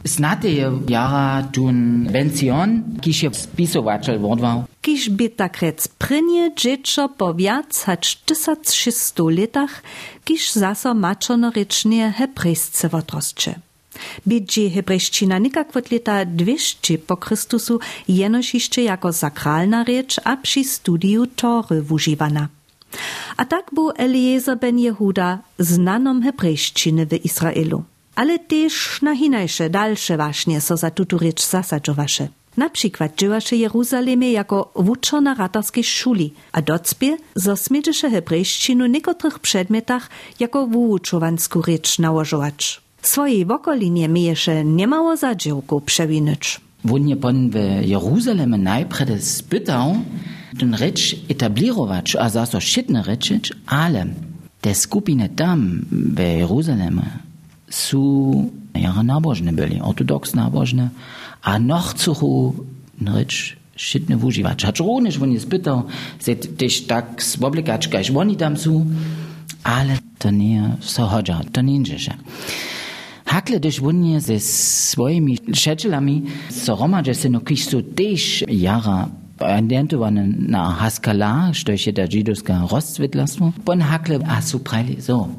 znate 0.03 0.49
jara 0.89 1.43
tun 1.53 2.07
Benzion, 2.11 2.83
kiż 3.01 3.23
je 3.23 3.29
spisovačel 3.33 4.19
vodval. 4.19 4.63
Kiž 4.81 5.09
by 5.09 5.29
tak 5.29 5.61
rec 5.61 5.87
prynie 5.87 6.51
dziecko 6.55 7.09
po 7.17 7.33
viac 7.33 7.83
hač 7.85 8.17
1600 8.25 9.29
letach, 9.29 9.81
kiž 10.25 10.53
zaso 10.53 10.93
mačono 10.93 11.51
rečnie 11.55 12.13
hebrejsce 12.17 12.89
odrostče. 12.89 13.53
Bidži 14.25 14.69
hebrejščina 14.73 15.37
nikak 15.39 15.75
od 15.75 15.91
leta 15.91 16.25
200 16.25 16.97
po 17.07 17.15
Chrystusu 17.15 17.79
jenož 18.07 18.53
jeszcze 18.53 18.81
jako 18.81 19.13
sakralna 19.13 19.85
rzecz 19.87 20.19
a 20.25 20.37
studiu 20.63 21.25
Tory 21.25 21.81
wużywana. 21.81 22.49
A 23.37 23.45
tak 23.45 23.65
był 23.71 23.91
Eliezer 23.95 24.57
ben 24.57 24.79
Jehuda 24.79 25.39
znanom 25.59 26.21
hebrejszczyny 26.21 27.05
w 27.05 27.25
Izraelu. 27.25 27.83
Ale 28.15 28.39
też 28.39 29.01
na 29.01 29.15
hinajsze, 29.15 29.69
dalsze 29.69 30.17
właśnie 30.17 30.61
so 30.61 30.77
za 30.77 30.91
tutu 30.91 31.19
rzecz 31.19 31.45
zasadzowasze. 31.47 32.27
Na 32.57 32.69
przykład 32.69 33.17
dziewasze 33.17 33.55
Jeruzalemie 33.55 34.31
jako 34.31 34.71
wuczo 34.75 35.21
ratarskiej 35.37 35.83
szuli, 35.83 36.33
a 36.51 36.61
docpie 36.61 37.17
zosmiedzisze 37.35 38.09
hebrejszczynu 38.09 38.85
niekotrych 38.85 39.39
przedmiotach 39.39 40.09
jako 40.39 40.67
wuuczowansku 40.67 41.63
rzecz 41.63 41.99
nałożować. 41.99 42.81
Swojej 43.01 43.45
wokolinie 43.45 44.09
miejesze 44.09 44.65
niemało 44.65 45.17
zadziałku 45.17 45.81
przewinąć. 45.81 46.61
Won 46.85 47.07
je 47.07 47.15
pon 47.15 47.49
w 47.49 47.55
Jeruzalemie 47.85 48.57
najpierw 48.57 49.23
spytał, 49.23 49.95
ten 50.59 50.77
rzecz 50.77 51.15
etablirować, 51.29 52.15
a 52.15 52.29
zaso 52.29 52.59
šitne 52.59 53.03
rzeczyć, 53.03 53.53
ale 53.65 54.05
te 54.61 54.75
skupiny 54.75 55.29
tam 55.29 55.85
w 55.91 56.19
Jeruzalemie 56.19 57.30
są 57.71 58.49
jara 58.75 59.03
nabożne 59.03 59.53
byli, 59.53 59.81
ortodoks 59.81 60.35
nabożne, 60.35 60.89
a 61.41 61.59
noch 61.59 61.93
cuchu 61.93 62.53
rzecz 63.01 63.57
šitne 63.75 64.17
wużywać. 64.17 64.63
Hacz 64.63 64.79
również 64.79 65.17
won 65.17 65.31
je 65.31 65.39
spytał, 65.39 65.83
se 66.19 66.35
też 66.35 66.81
tak 66.81 67.23
swoblikać, 67.23 67.87
kaž 67.87 68.11
oni 68.11 68.35
tam 68.35 68.55
ale 69.63 69.97
to 70.19 70.31
nie 70.31 70.75
so 70.79 71.07
chodzi, 71.07 71.33
to 71.51 71.61
nie. 71.61 71.81
Hakle 73.25 73.59
też 73.59 73.79
wunie 73.79 74.21
ze 74.21 74.39
swoimi 74.39 75.37
szeczelami 75.53 76.23
so 76.49 76.75
romadže 76.75 77.13
se 77.13 77.29
no 77.29 77.39
kiž 77.39 77.65
su 77.65 77.81
tež 77.81 78.43
jara 78.47 79.07
orientowane 79.39 80.27
na 80.27 80.71
Haskala, 80.71 81.53
što 81.53 81.71
je 81.71 81.91
da 81.91 82.07
židovska 82.07 82.67
rozsvetlarstvo, 82.71 83.51
pon 83.65 83.81
hakle 83.81 84.19
a 84.27 84.41
su 84.41 84.59
prajli 84.59 85.01
so. 85.01 85.29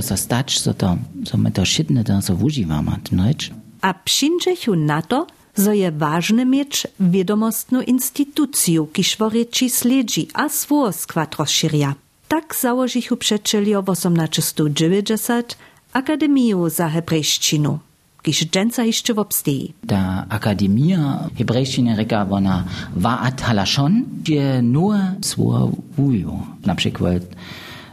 So 0.00 0.16
stać, 0.16 0.58
so 0.58 0.74
to, 0.74 0.96
so 1.24 1.38
me 1.38 1.50
to 1.50 1.64
šitne 1.64 2.04
to 2.04 2.22
so 2.22 2.36
wuživamo, 2.36 2.92
ten 3.10 3.20
reč? 3.20 3.50
A 3.80 3.94
przyjrzechu 3.94 4.76
na 4.76 5.02
to, 5.02 5.26
zo 5.56 5.72
je 5.72 5.92
ważne 5.92 6.44
mieć 6.44 6.86
wiadomostną 7.00 7.80
instytucję, 7.80 8.86
kiż 8.92 9.16
w 9.16 9.20
reči 9.20 9.70
sledzi 9.70 10.28
a 10.34 10.48
swój 10.48 10.92
skład 10.92 11.36
rozszerja. 11.36 11.94
Tak 12.28 12.54
założychu 12.54 13.16
przeczeli 13.16 13.74
o 13.74 13.82
1890 13.82 15.56
Akademiju 15.92 16.68
za 16.68 16.88
hebrejszczynu, 16.88 17.78
dżęca 18.24 18.84
jeszcze 18.84 19.14
wobsteji. 19.14 19.74
Ta 19.86 20.26
Akademia 20.28 21.28
hebrejszczyny 21.38 21.96
reka 21.96 22.24
wona 22.24 22.64
waat 22.96 23.40
halashon, 23.42 24.04
gdzie 24.22 24.62
nur 24.62 24.94
swo 25.20 25.70
wuju, 25.96 26.42
na 26.66 26.74
przykład 26.74 27.22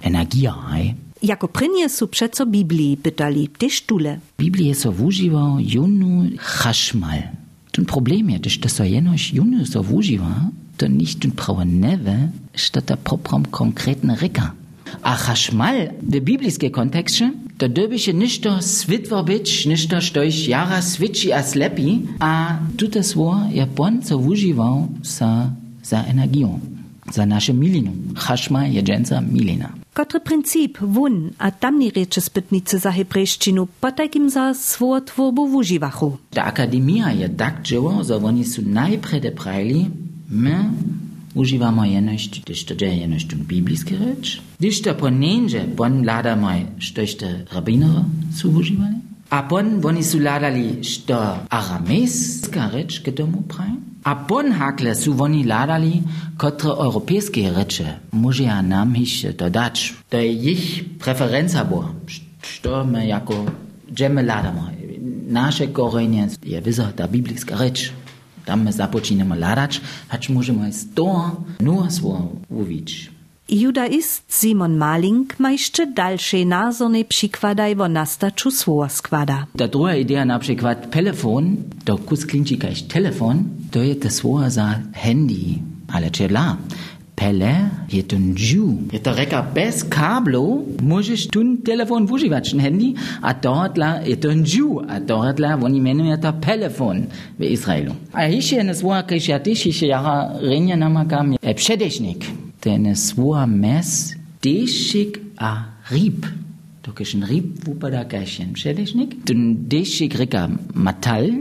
energia, 0.01 0.51
hej. 0.51 1.04
jako 1.25 1.47
prynie 1.47 1.89
su 1.89 2.07
przeco 2.07 2.45
Biblii 2.45 2.97
pytali 2.97 3.47
te 3.47 3.69
sztule. 3.69 4.19
Biblię 4.39 4.75
so 4.75 4.89
używał 4.91 5.59
junu 5.59 6.23
chaszmal. 6.37 7.21
Ten 7.71 7.85
problem 7.85 8.29
jest, 8.29 8.45
że 8.45 8.69
so 8.69 8.83
jenoś 8.83 9.33
junu 9.33 9.65
so 9.65 9.81
używa, 9.81 10.49
to 10.77 10.87
nicht 10.87 11.19
ten 11.19 11.31
prawa 11.31 11.65
newe, 11.65 12.29
statt 12.55 12.85
der 12.85 12.97
poprom 12.97 13.45
konkretne 13.45 14.15
reka. 14.15 14.51
A 15.01 15.15
chaszmal 15.15 15.89
w 16.01 16.19
biblijskim 16.19 16.71
kontekście 16.71 17.31
to 17.57 17.69
dobysie 17.69 18.13
ništo 18.13 18.61
switwobić, 18.61 19.65
ništo 19.65 20.01
stoiš 20.01 20.47
jara 20.47 20.81
switchi 20.81 21.33
a 21.33 21.43
slepi, 21.43 22.01
a 22.19 22.59
tutaj 22.77 23.03
słowo 23.03 23.47
Japon 23.51 24.03
so 24.03 24.17
używał 24.17 24.87
sa 25.03 25.55
za 25.83 26.03
energią. 26.03 26.74
za 27.11 27.25
naše 27.25 27.53
milino. 27.53 27.91
Hašma 28.15 28.65
je 28.65 28.83
dženca 28.83 29.21
milina. 29.31 29.69
Kateri 29.93 30.23
princip 30.25 30.77
vun, 30.81 31.31
a 31.37 31.51
tam 31.51 31.77
ni 31.79 31.91
reče 31.95 32.21
spetnice 32.21 32.77
za 32.77 32.91
hebrejščino, 32.91 33.67
pa 33.79 33.91
takim 33.91 34.29
za 34.29 34.53
svojo 34.53 34.99
tvorbo 35.01 35.45
v 35.45 35.55
uživahu. 35.55 36.17
Ta 36.29 36.41
akademija 36.51 37.09
je 37.09 37.37
tak 37.37 37.63
dževo, 37.63 38.03
za 38.03 38.17
oni 38.17 38.43
so 38.43 38.61
najprej 38.65 39.21
depravili, 39.21 39.85
me 40.29 40.57
uživamo 41.35 41.85
jenošč, 41.85 42.41
když 42.45 42.63
to 42.63 42.85
je 42.85 42.97
jenošč 42.97 43.35
biblijske 43.35 43.97
reč, 43.97 44.39
když 44.59 44.81
to 44.81 44.93
po 44.99 45.09
nenže, 45.09 45.63
pon 45.77 46.01
vladamo, 46.01 46.51
što 46.79 47.01
je 47.01 47.45
rabinova 47.51 48.05
so 48.41 48.49
uživali. 48.49 48.95
Apon 49.35 49.81
bonisuladali 49.81 50.79
sto 50.83 51.19
arameis 51.49 52.15
rycz 52.73 53.01
domu 53.11 53.41
prają. 53.41 53.75
Abon 54.03 54.51
hakle 54.51 54.95
suvoniladali 54.95 56.03
kotre 56.37 56.69
europejskie 56.69 57.51
rycze 57.51 57.99
musia 58.11 58.61
nam 58.61 58.95
hisze 58.95 59.33
dodać. 59.33 59.93
To 60.09 60.17
ich 60.19 60.85
preferenz 60.99 61.53
była. 61.69 61.91
Sto 62.41 62.85
my 62.85 63.07
jako 63.07 63.45
gemme 63.89 64.23
ladamo. 64.23 64.69
Nasche 65.27 65.67
korzenie 65.67 66.27
je 66.43 66.61
wyzota 66.61 67.07
biblijska 67.07 67.55
rycz. 67.57 67.91
Tam 68.45 68.63
my 68.63 68.73
zapoczynamy 68.73 69.35
ladać, 69.35 69.81
acz 70.09 70.29
możemy 70.29 70.73
z 70.73 70.85
Nur 71.59 71.91
so 71.91 72.27
mówić. 72.49 73.14
Judaist 73.49 74.23
Simon 74.27 74.77
Maling 74.77 75.39
ma 75.39 75.51
jeszcze 75.51 75.85
dalsze 75.87 76.45
názorne 76.45 77.03
przykładaj 77.03 77.75
wo 77.75 77.87
nastaču 77.87 78.51
svoja 78.51 78.89
składa. 78.89 79.45
Ta 79.57 79.67
druga 79.67 79.95
idea 79.95 80.25
na 80.25 80.39
przykład 80.39 80.91
telefon, 80.91 81.55
to 81.83 81.97
kus 81.97 82.25
kaž 82.61 82.81
telefon, 82.81 83.43
to 83.71 83.79
je 83.83 83.95
to 83.95 84.09
svoja 84.09 84.49
za 84.49 84.79
handy. 84.93 85.61
Ale 85.93 86.11
čela, 86.11 86.57
Pele 87.15 87.71
je 87.87 88.03
un 88.15 88.33
ju. 88.37 88.77
Je 88.91 88.99
to 88.99 89.13
reka 89.15 89.41
bez 89.55 89.83
kablo, 89.89 90.63
možeš 90.81 91.27
tun 91.31 91.57
telefon 91.63 92.05
vuživač 92.05 92.53
handy 92.53 92.93
a 93.21 93.33
tohodla 93.33 94.03
je 94.05 94.15
to 94.19 94.31
ju, 94.31 94.81
a 94.87 94.99
tohodla 94.99 95.55
oni 95.61 95.77
imenuje 95.77 96.21
to 96.21 96.31
telefon 96.41 97.07
v 97.39 97.43
Izraelu. 97.55 97.95
A 98.11 98.27
hiše 98.27 98.63
ne 98.63 98.75
svoja 98.75 99.07
krišatiš, 99.07 99.63
hiše 99.63 99.87
jaha 99.87 100.39
renja 100.41 100.75
namakam 100.75 101.33
je 101.41 101.55
pšedešnik. 101.55 102.25
Ten 102.59 102.95
svoja 102.95 103.45
mes 103.45 104.13
dešik 104.43 105.19
a 105.37 105.79
rib. 105.91 106.25
To 106.81 106.91
kishin 106.91 107.23
rib 107.23 107.63
vupada 107.65 108.03
kashin 108.03 108.53
pšedešnik. 108.53 109.25
Tun 109.25 109.55
dešik 109.67 110.15
reka 110.15 110.49
matal, 110.73 111.31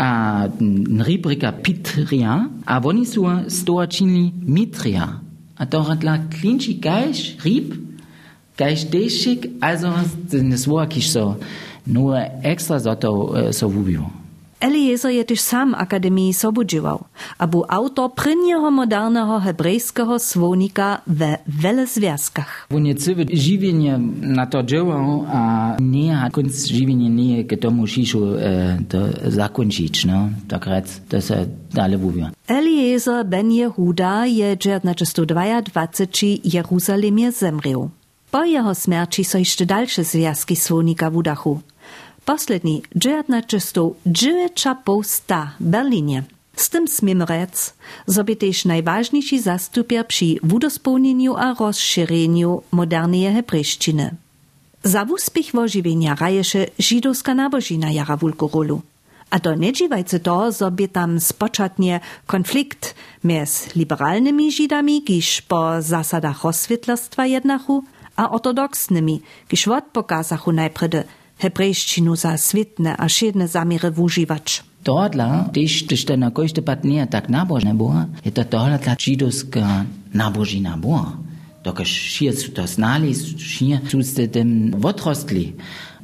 nribrika 0.00 1.52
pitria, 1.52 2.48
avonisua 2.66 3.44
stoacini 3.48 4.32
mitria. 4.40 5.20
Adoratla 5.58 6.18
klinchi 6.30 6.80
gaish 6.80 7.36
rib, 7.44 7.74
gaish 8.56 8.86
deshik, 8.86 9.50
also 9.60 9.92
das 10.30 10.66
war 10.66 10.88
so. 11.00 11.36
Nur 11.86 12.16
extra 12.42 12.78
sotto 12.78 13.34
eh, 13.34 13.52
so 13.52 13.68
vubio. 13.68 14.19
Eliezer 14.60 15.08
je 15.16 15.24
tiež 15.24 15.40
sám 15.40 15.72
akadémii 15.72 16.36
sobudžival 16.36 17.00
a 17.40 17.44
bu 17.48 17.64
autor 17.64 18.12
prvního 18.12 18.68
moderného 18.68 19.40
hebrejského 19.40 20.20
svônika 20.20 21.00
ve 21.08 21.40
vele. 21.48 21.88
On 22.68 22.84
je 22.84 22.94
celé 23.00 23.24
živenie 23.32 23.96
na 24.20 24.44
to 24.44 24.60
džoval 24.60 25.24
a 25.32 25.40
nie 25.80 26.12
a 26.12 26.28
konc 26.28 26.52
živenie 26.52 27.08
nie 27.08 27.40
je 27.40 27.44
k 27.48 27.56
tomu 27.56 27.88
šíšu 27.88 28.20
e, 28.20 28.36
to 28.84 29.00
zakončiť, 29.32 29.94
no? 30.04 30.28
Tak 30.44 30.68
to 31.08 31.24
sa 31.24 31.48
dále 31.72 31.96
búvia. 31.96 32.28
Eliezer 32.44 33.24
ben 33.24 33.48
Jehuda 33.48 34.28
je 34.28 34.60
1922 34.60 36.44
Jeruzalemie 36.44 37.32
zemriu. 37.32 37.88
Po 38.30 38.44
jeho 38.44 38.70
smrti 38.76 39.24
sú 39.24 39.40
so 39.40 39.42
ešte 39.42 39.64
ďalšie 39.66 40.04
zviazky 40.04 40.54
svônika 40.54 41.08
v 41.08 41.24
Udachu. 41.24 41.54
Poslední 42.30 42.82
1990 42.94 44.78
w 45.60 45.64
Berlinie. 45.64 46.22
Z 46.56 46.68
tym 46.70 46.88
smiem 46.88 47.22
rec, 47.22 47.74
zo 48.06 48.24
by 48.24 48.36
tež 48.36 48.64
najważniejszy 48.64 49.40
zastupier 49.42 50.06
przy 50.06 50.38
wudospełnieniu 50.42 51.34
a 51.36 51.54
rozszerzeniu 51.54 52.62
modernej 52.70 53.34
hebrejszczyny. 53.34 54.10
Za 54.84 55.02
uspech 55.02 55.54
ożywienia 55.54 56.14
raješe 56.14 56.66
żydowska 56.78 57.34
nabożina 57.34 57.90
jara 57.90 58.16
wulku 58.16 58.48
rolu. 58.54 58.80
A 59.30 59.40
to 59.40 59.54
nie 59.54 59.72
dziwajce 59.72 60.20
to, 60.20 60.50
by 60.70 60.88
tam 60.88 61.20
spoczatnie 61.20 62.00
konflikt 62.26 62.94
między 63.24 63.70
liberalnymi 63.76 64.52
Żydami, 64.52 65.02
kiż 65.02 65.42
po 65.42 65.82
zasadach 65.82 66.44
rozswietlerstwa 66.44 67.26
jednachu, 67.26 67.84
a 68.16 68.30
ortodoksnymi, 68.30 69.22
kiż 69.48 69.68
odpokazachu 69.68 70.52
najpredy 70.52 71.04
hebrejščino 71.40 72.16
za 72.16 72.36
svitne 72.36 72.94
a 72.98 73.08
širne 73.08 73.48
zamire 73.48 73.90
v 73.90 74.00
uživač. 74.00 74.60
Tohle, 74.82 75.44
když, 75.50 75.82
když 75.86 76.04
to 76.04 76.16
na 76.16 76.30
kojšte 76.30 76.64
patnie 76.64 77.04
tak 77.06 77.28
nábožné 77.28 77.76
boha, 77.76 78.08
je 78.24 78.32
to 78.32 78.44
tohle 78.44 78.78
ta 78.80 78.96
židovská 78.96 79.86
nábožina 80.12 80.76
boha. 80.76 81.20
Dokaj 81.64 81.84
šir 81.84 82.32
su 82.32 82.50
to 82.56 82.64
znali, 82.66 83.12
šir 83.36 83.84
su 83.88 84.02
se 84.02 84.28
tem 84.28 84.72
odrostli. 84.72 85.52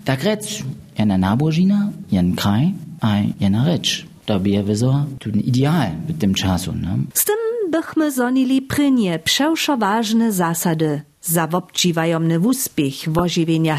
Tak 0.05 0.25
reč, 0.25 0.61
jedna 0.99 1.17
nábožina, 1.17 1.93
jen 2.13 2.37
kraj 2.37 2.77
a 3.01 3.25
jedna 3.41 3.65
reč. 3.65 4.05
To 4.29 4.39
by 4.39 4.51
je 4.51 4.63
vezo 4.63 4.93
tudi 5.19 5.41
ideal 5.41 5.97
v 6.09 6.13
tem 6.19 6.35
času. 6.35 6.75
Ne? 6.77 7.09
S 7.15 7.25
tem 7.25 7.39
bychme 7.71 8.11
zonili 8.11 8.63
prynie 8.63 9.19
przełszo 9.19 9.77
ważne 9.77 10.33
zasady 10.33 11.03
zawobczywajomny 11.23 12.39
w 12.39 12.47
uspiech 12.47 13.09
w 13.09 13.19
ożywienia. 13.19 13.79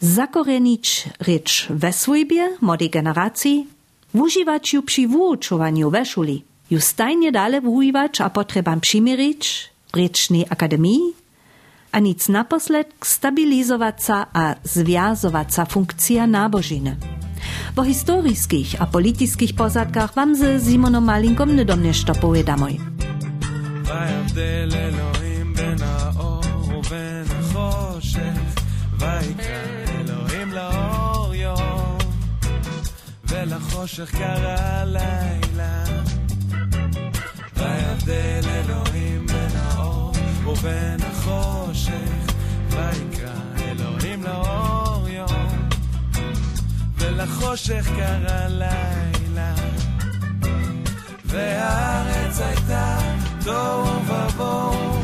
Zakorenić 0.00 1.08
rycz 1.20 1.66
we 1.70 1.92
swojbie 1.92 2.56
młodej 2.60 2.90
generacji, 2.90 3.66
używać 4.12 4.72
ją 4.72 4.82
przy 4.82 5.08
wyuczowaniu 5.08 5.90
we 5.90 6.04
szuli, 6.06 6.44
ju 6.70 6.80
stajnie 6.80 7.32
dalej 7.32 7.60
używać 7.60 8.20
a 8.20 8.30
potrebam 8.30 8.80
przymierzyć 8.80 9.70
w 9.92 9.96
rycznej 9.96 10.44
akademii, 10.50 11.14
a 11.92 11.98
nic 11.98 12.28
naposled 12.28 12.88
stabilizowaca 13.04 14.26
a 14.32 14.54
związowaca 14.64 15.64
funkcja 15.66 16.26
nabożiny. 16.26 16.96
Po 17.74 17.84
historyjskich 17.84 18.82
a 18.82 18.86
politycznych 18.86 19.54
pozadkach 19.54 20.14
wam 20.14 20.36
ze 20.36 20.60
Simonom 20.60 21.04
Malinkom 21.04 21.56
niedomnieżto 21.56 22.14
powiadamoj. 22.14 22.78
ויבדל 23.84 24.68
אלוהים 24.74 25.54
בין 25.54 25.78
האור 25.82 26.44
ובין 26.78 27.24
החושך, 27.38 28.38
ויקרא 28.98 29.75
ולחושך 33.49 34.11
קרא 34.11 34.83
לילה. 34.83 35.83
ויבדל 37.55 38.49
אלוהים 38.49 39.25
בין 39.27 39.55
האור 39.55 40.11
ובין 40.45 40.97
החושך, 41.01 42.33
ויקרא 42.69 43.41
אלוהים 43.59 44.23
לאור 44.23 45.09
יום, 45.09 45.69
ולחושך 46.97 47.87
קרא 47.95 48.47
לילה. 48.47 49.53
והארץ 51.25 52.39
הייתה 52.39 52.97
תוהו 53.43 54.05
ובוהו, 54.05 55.01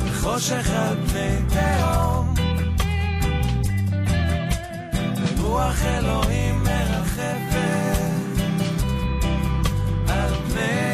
וחושך 0.00 0.70
על 0.70 0.96
פני 1.08 1.38
תהום. 1.48 2.34
ורוח 5.54 5.84
אלוהים 5.84 6.64
מרחפת 7.16 8.40
על 10.08 10.34
פני 10.34 10.93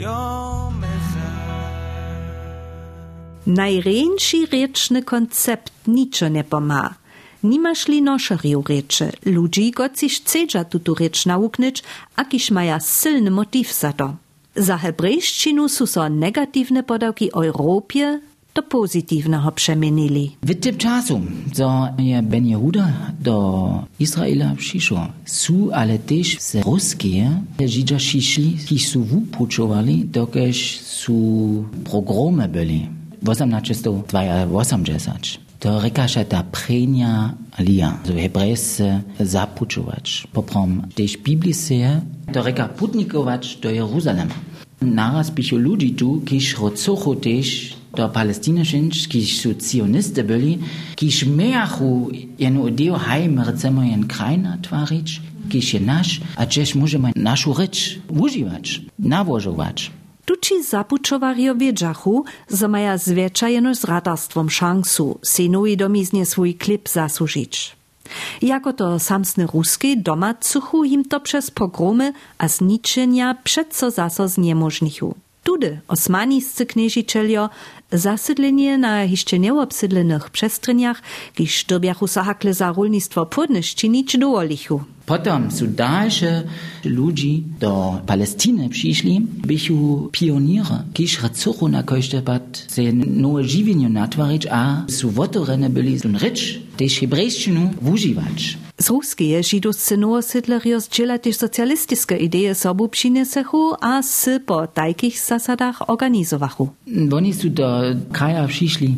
יום 0.00 0.84
אחד. 0.84 1.30
Najręczszy 3.46 4.46
ryczny 4.52 5.02
koncept 5.02 5.72
niczo 5.86 6.28
nie 6.28 6.44
pomaga. 6.44 6.94
Nimaš 7.42 7.88
li 7.88 8.02
nošarjev 8.02 8.62
reče, 8.68 9.10
ljudi, 9.26 9.72
kot 9.72 9.98
si 9.98 10.08
šcedža 10.08 10.64
tuto 10.64 10.94
reč 10.94 11.24
nauknič, 11.26 11.82
a 12.16 12.24
kiš 12.24 12.50
maja 12.50 12.80
siln 12.80 13.30
motiv 13.30 13.72
za 13.72 13.92
to. 13.92 14.08
Za 14.54 14.76
hebrejščino 14.76 15.68
so 15.68 15.86
so 15.86 16.08
negativne 16.08 16.82
podavki 16.82 17.30
Evropje 17.44 18.20
do 18.54 18.62
pozytywnego 18.62 19.52
przemienili. 19.52 20.36
W 20.42 20.54
tym 20.54 20.76
czasu, 20.76 21.20
co 21.52 21.88
je 21.98 22.22
Ben 22.22 22.46
Jehuda 22.46 22.92
do 23.20 23.84
Izraela 23.98 24.54
przyszło, 24.56 25.06
su 25.24 25.70
ale 25.72 25.98
też 25.98 26.40
z 26.40 26.54
ruskie 26.54 27.30
Żydzi 27.66 27.96
przyszli, 27.96 28.56
ki 28.66 28.78
su 28.78 29.04
wupuczowali, 29.04 30.04
dokeż 30.04 30.80
su 30.80 31.64
pogromy 31.84 32.48
byli. 32.48 32.88
1882. 33.24 35.30
To 35.60 35.80
rekaša 35.80 36.24
ta 36.24 36.42
prednja 36.42 37.34
lija, 37.58 38.00
so 38.04 38.16
hebrejsce 38.16 39.02
zapučovač. 39.20 40.26
Poprom 40.32 40.88
też 40.94 41.20
Biblise, 41.20 42.00
to 42.32 42.42
reka 42.42 42.68
putnikovač 42.68 43.60
do 43.60 43.70
Jeruzalema. 43.70 44.34
Naraz 44.80 45.30
pišu 45.30 45.58
ludzi 45.58 45.94
tu, 45.94 46.20
kiż 46.24 46.58
rocochu 46.58 47.16
też 47.16 47.76
do 47.94 48.08
Palestiny 48.08 48.64
šinč, 48.64 49.06
kiž 49.06 49.40
su 49.40 49.54
cioniste 49.54 50.22
byli, 50.22 50.58
kiž 50.94 51.24
mejachu 51.26 52.10
jenu 52.38 52.68
ideo 52.68 52.96
hajm, 52.96 53.38
recimo 53.42 53.82
jen 53.82 54.08
kraj 54.08 54.36
natvarič, 54.36 55.20
kiž 55.50 55.74
je 55.74 55.80
naš, 55.80 56.20
a 56.36 56.46
čež 56.46 56.74
możemy 56.74 57.12
našu 57.16 57.54
reč 57.54 57.98
uživač, 58.08 58.80
navožovač. 58.98 59.90
Tuci 60.24 60.62
zapučovario 60.62 61.54
wiedzachu, 61.54 62.24
że 62.50 62.68
maja 62.68 62.98
zwyczajeno 62.98 63.74
z 63.74 63.84
radarstwom 63.84 64.50
szansu, 64.50 65.18
synui 65.22 65.76
domiznie 65.76 66.26
swój 66.26 66.54
klip 66.54 66.88
zasłużyć. 66.88 67.76
Jako 68.42 68.72
to 68.72 68.98
samsny 68.98 69.46
ruski 69.46 69.98
doma 69.98 70.34
cuchu 70.34 70.84
im 70.84 71.04
to 71.04 71.20
przez 71.20 71.50
pogromy 71.50 72.12
a 72.38 72.48
zniczenia 72.48 73.34
przedco 73.44 73.90
zaso 73.90 74.28
zniemożnichu. 74.28 75.14
Tudy 75.44 75.80
osmaniscy 75.88 76.66
knieżicielio 76.66 77.50
zasydlenie 77.92 78.78
na 78.78 79.04
jeszcze 79.04 79.38
nieobsydlenych 79.38 80.30
przestrzeniach, 80.30 81.02
kiż 81.34 81.64
dobiachu 81.64 82.06
sahakle 82.06 82.54
za 82.54 82.72
rolnictwo 82.72 83.26
płodność 83.26 83.74
czynić 83.74 84.18
dowolichu. 84.18 84.80
Potom 85.06 85.50
su 85.50 85.66
dalsze 85.66 86.42
ludzi 86.84 87.44
do 87.60 88.00
Palestiny 88.06 88.68
przyszli, 88.68 89.20
bychu 89.20 90.08
pioniere, 90.12 90.82
kiż 90.92 91.22
racuchu 91.22 91.68
na 91.68 91.82
kosztebat 91.82 92.66
se 92.68 92.82
nowe 92.92 93.44
żywienie 93.44 93.90
a 94.50 94.82
su 94.88 95.10
wotorene 95.10 95.70
byli 95.70 96.00
sun 96.00 96.16
rycz, 96.16 96.60
też 96.76 97.00
hebrejszczynu 97.00 97.70
wużywać. 97.82 98.58
Z 98.80 98.90
ruskie 98.90 99.42
židovsce 99.42 99.96
novosedlerjo 99.96 100.80
zdjela 100.80 101.18
też 101.18 101.36
socjalistiske 101.36 102.16
ideje 102.16 102.54
sobu 102.54 102.88
přinesechu 102.88 103.76
a 103.80 104.02
s 104.02 104.40
po 104.46 104.66
tajkich 104.66 105.20
zasadach 105.20 105.88
organizowachu. 105.88 106.68
Oni 107.12 107.34
su 107.34 107.50
do 107.50 107.94
kraja 108.12 108.46
przyszli, 108.46 108.96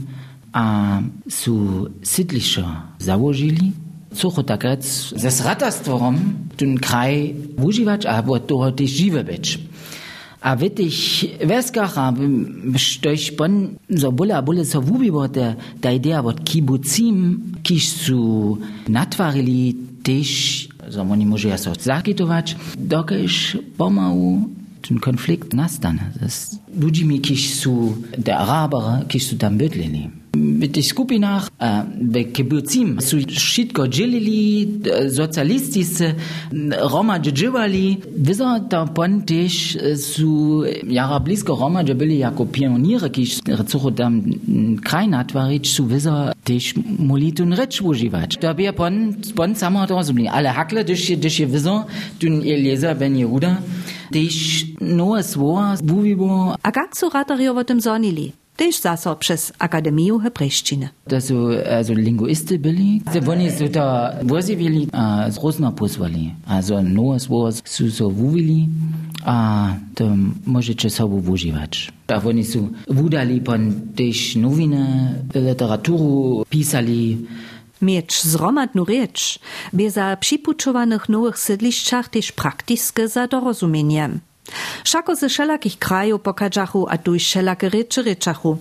a 0.52 0.98
su 1.28 1.86
sydliszo 2.02 2.62
założyli, 2.98 3.72
Cucho 4.14 4.42
tak 4.42 4.64
rec, 4.64 5.12
ze 5.16 5.30
sratastworom 5.30 6.16
ten 6.56 6.78
kraj 6.78 7.34
wużywać, 7.58 8.06
a 8.06 8.24
od 8.26 8.46
toho 8.46 8.72
też 8.72 8.90
żywe 8.90 9.24
być. 9.24 9.58
A 10.42 10.56
vetig 10.58 10.96
veskacha 11.46 12.10
bestoichpon 12.12 13.76
bulle, 14.10 14.42
bule 14.42 14.64
sovubi 14.64 15.10
bote 15.10 15.54
da 15.80 15.92
idea 15.94 16.22
wot 16.22 16.42
kibuzim, 16.44 17.54
kisch 17.62 18.06
zu 18.06 18.58
natvarili 18.88 19.76
tisch 20.02 20.68
samo 20.90 21.16
ni 21.16 21.24
može 21.24 21.48
jasno 21.48 21.74
zakitovač 21.80 22.54
dokeš 22.74 23.56
pomau 23.76 24.48
den 24.88 24.98
konflikt 24.98 25.52
nastane. 25.52 26.12
Das 26.20 26.54
ludzi 26.82 27.04
mi 27.04 27.22
kisu 27.22 27.94
de 28.16 28.32
arabere 28.32 29.06
kisu 29.08 29.36
dam 29.36 29.58
bedleni. 29.58 30.10
Skupinach, 30.82 31.50
w 32.00 32.32
kibucim, 32.32 33.00
su 33.00 33.16
wszystko 33.28 33.88
dzielili, 33.88 34.68
socjalistiscy 35.16 36.14
Roma 36.92 37.20
dżdżywali. 37.20 37.98
Wizo 38.16 38.60
to 38.60 38.86
pon 38.86 39.22
też 39.22 39.78
su 39.96 40.62
jara 40.88 41.20
blisko 41.20 41.56
Roma 41.60 41.84
byli 41.84 42.18
jako 42.18 42.46
pioniere, 42.46 43.10
kiż 43.10 43.38
recucho 43.46 43.90
tam 43.90 44.22
kraj 44.84 45.08
natwarić, 45.08 45.70
su 45.70 45.86
wizo 45.86 46.32
też 46.44 46.74
moli 46.98 47.32
tun 47.32 47.52
recz 47.52 47.82
używać. 47.82 48.36
To 48.36 48.54
by 48.54 48.72
pon, 48.72 49.14
pon 49.34 49.54
samo 49.54 49.86
to 49.86 49.94
rozumie. 49.96 50.32
Ale 50.32 50.48
hakle, 50.50 50.84
gdyż 50.84 51.10
je, 51.10 51.16
gdyż 51.16 51.40
je 51.40 51.46
wizo, 51.46 51.84
tun 52.18 52.40
Eliezer 52.40 52.96
ben 52.96 53.16
Jehuda, 53.16 53.56
też 54.12 54.64
nowe 54.80 55.22
słowa 55.22 55.76
mówiło, 55.88 56.56
A 56.62 56.68
jak 56.76 56.96
su 56.96 57.10
ratario 57.10 57.54
o 57.54 57.64
tym 57.64 57.80
zonili? 57.80 58.32
Też 58.56 58.80
zaso 58.80 59.16
przez 59.16 59.52
Akademię 59.58 60.18
Hebrejszczyny. 60.22 60.88
to 61.08 61.20
su 61.20 61.36
also 61.78 61.94
linguisty 61.94 62.58
byli. 62.58 63.02
Oni 63.30 63.50
su 63.50 63.68
to 63.68 64.08
wozivili, 64.22 64.88
a 64.92 65.30
z 65.30 65.38
Rusna 65.38 65.72
pozvali. 65.72 66.34
Also 66.46 66.82
nowe 66.82 67.20
słowa 67.20 67.52
su 67.64 67.90
so 67.90 68.10
wuvili, 68.10 68.68
a 69.24 69.68
to 69.94 70.04
możecie 70.46 70.90
sobie 70.90 71.30
używać. 71.30 71.92
A 72.08 72.22
oni 72.28 72.44
su 72.44 72.68
wudali 72.88 73.40
pon 73.40 73.72
też 73.96 74.36
nowine, 74.36 75.14
literaturu 75.34 76.44
pisali, 76.50 77.26
Mieć 77.82 78.22
zromadnu 78.22 78.86
rzecz, 78.86 79.38
by 79.72 79.90
za 79.90 80.16
przypuczowanych 80.16 81.08
nowych 81.08 81.38
sydliszczach 81.38 82.08
też 82.08 82.32
praktyczne 82.32 83.08
za 83.08 83.26
dorozumieniem. 83.26 84.20
Szako 84.84 85.16
ze 85.16 85.28
wszelakich 85.28 85.78
krajów 85.78 86.20
pokażachu, 86.20 86.86
a 86.88 86.98
tu 86.98 87.18
wszelakie 87.18 87.70
rzeczy 87.70 88.02
ryczachu. 88.02 88.58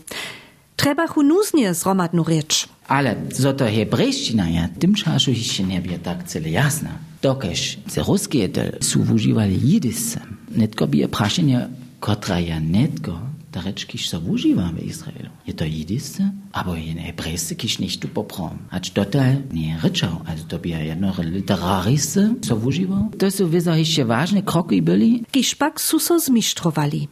Trebachu 0.76 1.24
nuznie 1.24 1.74
zromadnu 1.74 2.26
rzecz. 2.26 2.68
Ale 2.88 3.16
zo 3.32 3.54
to 3.54 3.66
hebrejština 3.66 4.50
je, 4.50 4.70
tym 4.80 4.96
czasu 4.96 5.32
jeszcze 5.32 5.64
nie 5.64 5.82
było 5.82 5.98
tak 5.98 6.24
cele 6.24 6.50
jasna. 6.50 6.90
Dokež 7.22 7.78
se 7.88 8.04
ruskie 8.04 8.50
del 8.50 8.78
su 8.82 9.04
wuživali 9.04 9.60
jidisce, 9.64 10.20
netko 10.52 10.88
bi 10.88 10.98
je 10.98 11.08
prašenje, 11.08 11.68
kotra 12.00 12.40
je 12.40 12.60
netko, 12.60 13.20
da 13.52 13.62
reč, 13.62 13.84
kiš 13.86 14.10
so 14.10 14.20
wuživa 14.24 14.72
v 14.72 14.88
Izraelu. 14.88 15.30
Je 15.46 15.54
to 15.54 15.68
jidisce, 15.68 16.24
abo 16.52 16.76
je 16.76 16.96
hebrejsce, 16.96 17.56
kiš 17.56 17.80
nicht 17.80 18.02
tu 18.02 18.08
poprom. 18.08 18.64
Ač 18.72 18.90
total 18.96 19.44
nie 19.52 19.76
rečal, 19.84 20.24
also 20.24 20.48
to 20.48 20.60
je 20.64 20.88
jedno 20.88 21.12
literarisce, 21.20 22.40
so 22.42 22.56
wužival. 22.56 23.12
To 23.20 23.32
su 23.32 23.50
wizo 23.50 23.76
jeszcze 23.76 24.06
ważne 24.06 24.42
kroki 24.44 24.82
byli, 24.82 25.24
Kiż 25.32 25.56
pak 25.56 25.82
su 25.82 26.00
so 26.00 26.20
zmistrowali. 26.20 27.08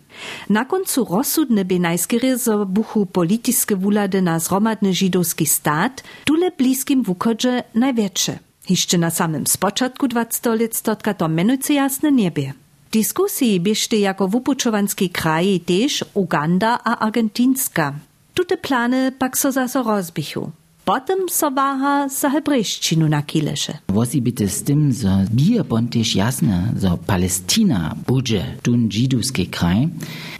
Na 0.49 0.65
koncu 0.65 1.05
rozsudne 1.05 1.65
by 1.65 1.79
najskiery 1.79 2.37
zo 2.37 2.65
buchu 2.65 3.05
polityske 3.05 3.75
wulady 3.75 4.21
na 4.21 4.39
zromadny 4.39 4.93
żydowski 4.93 5.45
stat, 5.45 6.03
tule 6.25 6.51
bliskim 6.51 7.03
wukodze 7.03 7.63
największe. 7.75 8.39
Jeszcze 8.69 8.97
na 8.97 9.09
samym 9.09 9.47
spoczatku 9.47 10.07
20 10.07 10.55
lat 10.55 10.75
stotka 10.75 11.13
to 11.13 11.27
menujce 11.27 11.73
jasne 11.73 12.11
niebie. 12.11 12.53
Dyskusji 12.91 13.59
biešte 13.59 13.97
jako 13.97 14.27
wupučovanski 14.27 15.09
kraji 15.09 15.59
też 15.59 16.05
Uganda 16.13 16.79
a 16.83 16.93
Argentinska. 16.99 17.93
Tute 18.33 18.57
plany 18.57 19.11
pak 19.11 19.37
so 19.37 19.51
zaso 19.51 19.83
rozbichu. 19.83 20.51
Potem 20.85 21.29
so 21.29 21.51
waha 21.51 22.09
za 22.09 22.29
hebrejszczynu 22.29 23.07
na 23.07 23.21
kilesze. 23.21 23.73
Wosi 23.87 24.21
bitte 24.21 24.47
z 24.47 24.63
tym, 24.63 24.93
so 24.93 25.07
bier 25.33 25.65
bontisch 25.65 26.15
jasne, 26.15 26.73
so 26.81 26.97
Palestina 26.97 27.95
budże 28.07 28.45
tun 28.61 28.91
żydowski 28.91 29.47
kraj, 29.47 29.87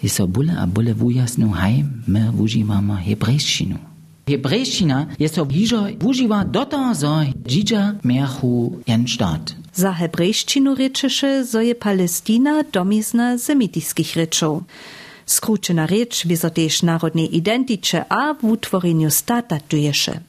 i 0.04 0.10
so 0.10 0.28
bule 0.28 0.58
a 0.60 0.68
bule 0.68 0.94
wujasnu 0.94 1.50
haj, 1.52 1.86
my 2.08 2.32
wużywamy 2.32 2.96
hebrejszczynu. 2.96 3.89
Hebrejszczyna 4.30 5.08
jest 5.20 5.36
so 5.36 5.46
bliżo 5.46 5.86
wużywa 6.00 6.46
do 6.46 6.66
toho, 6.66 6.96
so 6.96 7.22
Żydza 7.46 7.96
miachu 8.04 8.80
jen 8.88 9.08
staat. 9.08 9.56
Za 9.74 9.94
hebrejszczynu 9.94 10.76
rečeše, 10.76 11.46
zo 11.46 11.62
je 11.62 11.76
Palestina 11.76 12.64
domizna 12.74 13.38
semitiskich 13.38 14.16
rečov. 14.16 14.62
Skručena 15.26 15.86
reč 15.86 16.26
so 16.36 16.50
tež 16.50 16.82
narodne 16.84 17.26
identiče 17.26 18.04
a 18.10 18.34
v 18.34 18.52
utvorenju 18.52 19.10
stata 19.10 19.60
tuješe. 19.60 20.22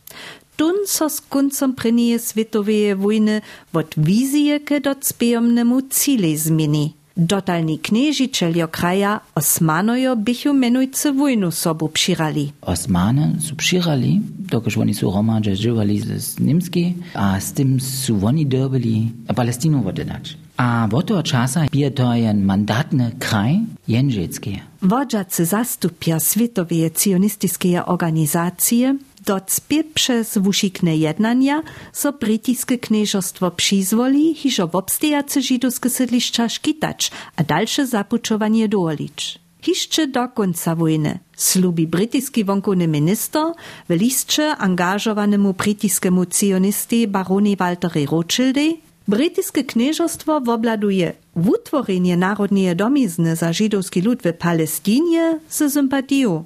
Tun 0.57 0.75
so 0.87 1.09
s 1.09 1.21
koncom 1.21 1.75
prenije 1.75 2.19
svetoveje 2.19 2.95
vojne 2.95 3.41
od 3.73 3.87
vizije 3.97 4.59
ke 4.59 4.81
docpejomnemu 4.81 5.81
cile 5.91 6.37
zmeni. 6.37 7.00
Dotalni 7.21 7.77
kniežiteljo 7.79 8.67
kraja 8.73 9.19
Osmanojo 9.35 10.17
bichu 10.17 10.53
menujce 10.53 11.13
vojnu 11.13 11.51
sobu 11.51 11.89
přirali. 11.89 12.51
Osmane 12.61 13.33
su 13.41 13.57
přirali, 13.57 14.21
dokaż 14.39 14.77
oni 14.77 14.95
su 14.95 15.11
Romadže 15.11 15.55
živali 15.55 16.01
z 16.01 16.39
Nimski, 16.39 16.95
a 17.15 17.41
s 17.41 17.53
tym 17.53 17.81
su 17.81 18.21
oni 18.23 18.45
dobili 18.45 19.09
Palestinu 19.37 19.83
vodinać. 19.83 20.37
A 20.57 20.89
od 20.93 21.07
toho 21.07 21.23
časa 21.23 21.67
je 21.73 21.91
to 21.91 22.13
jen 22.13 22.45
mandatny 22.45 23.13
kraj 23.19 23.61
Jędrzejskie. 23.89 24.61
Wodżacy 24.83 25.45
zastupia 25.45 26.21
Światowej 26.21 26.91
Sionistiskie 26.97 27.85
Organizacje 27.87 28.97
docpie 29.27 29.85
przez 29.85 30.39
wusikne 30.39 30.97
jednania, 30.97 31.63
so 31.93 32.13
brytyjskie 32.13 32.79
knieżostwo 32.79 33.51
przyzwoli, 33.51 34.35
hiżo 34.35 34.67
w 34.69 34.75
obstejace 34.75 35.43
żydowskie 35.43 35.91
siedliszcza 35.91 36.49
szkitać, 36.49 37.11
a 37.37 37.45
dalsze 37.45 37.87
zapuczowanie 37.87 38.69
dowolić. 38.69 39.39
Hiszcze 39.63 40.07
do 40.07 40.29
końca 40.29 40.75
wojny 40.75 41.19
slubi 41.37 41.87
brytyjski 41.87 42.45
wonkowny 42.45 42.89
minister 42.89 43.45
w 43.89 43.93
liście 43.93 44.57
angażowanemu 44.57 45.55
brytyjskiemu 45.55 46.25
sionisty 46.31 47.09
baronie 47.09 47.57
Waltery 47.57 48.07
Rothschildy 48.07 48.77
Brytyjskie 49.09 49.65
knieżostwo 49.65 50.41
wobladuje 50.41 51.13
utworzenie 51.35 52.17
narodnej 52.17 52.77
domizny 52.77 53.37
za 53.37 53.53
żydowski 53.53 54.03
lud 54.03 54.23
w 54.23 54.33
Palestynie 54.33 55.39
ze 55.51 55.71
sympatią, 55.71 56.45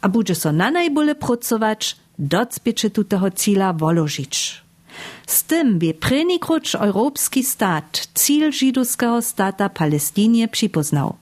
a 0.00 0.08
będzie 0.08 0.34
so 0.34 0.52
na 0.52 0.70
najbole 0.70 1.14
pracować, 1.14 1.96
docpiecze 2.18 2.90
tutego 2.90 3.30
cila 3.30 3.72
wolożyć. 3.72 4.64
Z 5.26 5.42
tym 5.42 5.78
by 5.78 5.94
przenikroć 5.94 6.74
europejski 6.74 7.44
stat 7.44 8.08
cel 8.14 8.52
żydowskiego 8.52 9.22
stata 9.22 9.68
Palestynie 9.68 10.48
przypoznał. 10.48 11.14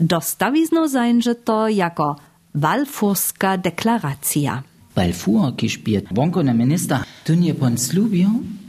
Dostawizno 0.00 0.88
zajęże 0.88 1.34
to 1.34 1.68
jako 1.68 2.16
Walfurska 2.54 3.58
deklaracja. 3.58 4.62
Balfour, 4.94 5.56
kiż 5.56 5.78
bie 5.78 6.00
wonkowny 6.10 6.54
minister, 6.54 6.98
tun 7.24 7.44
je 7.44 7.54
pon 7.54 7.78
slubio, 7.78 8.28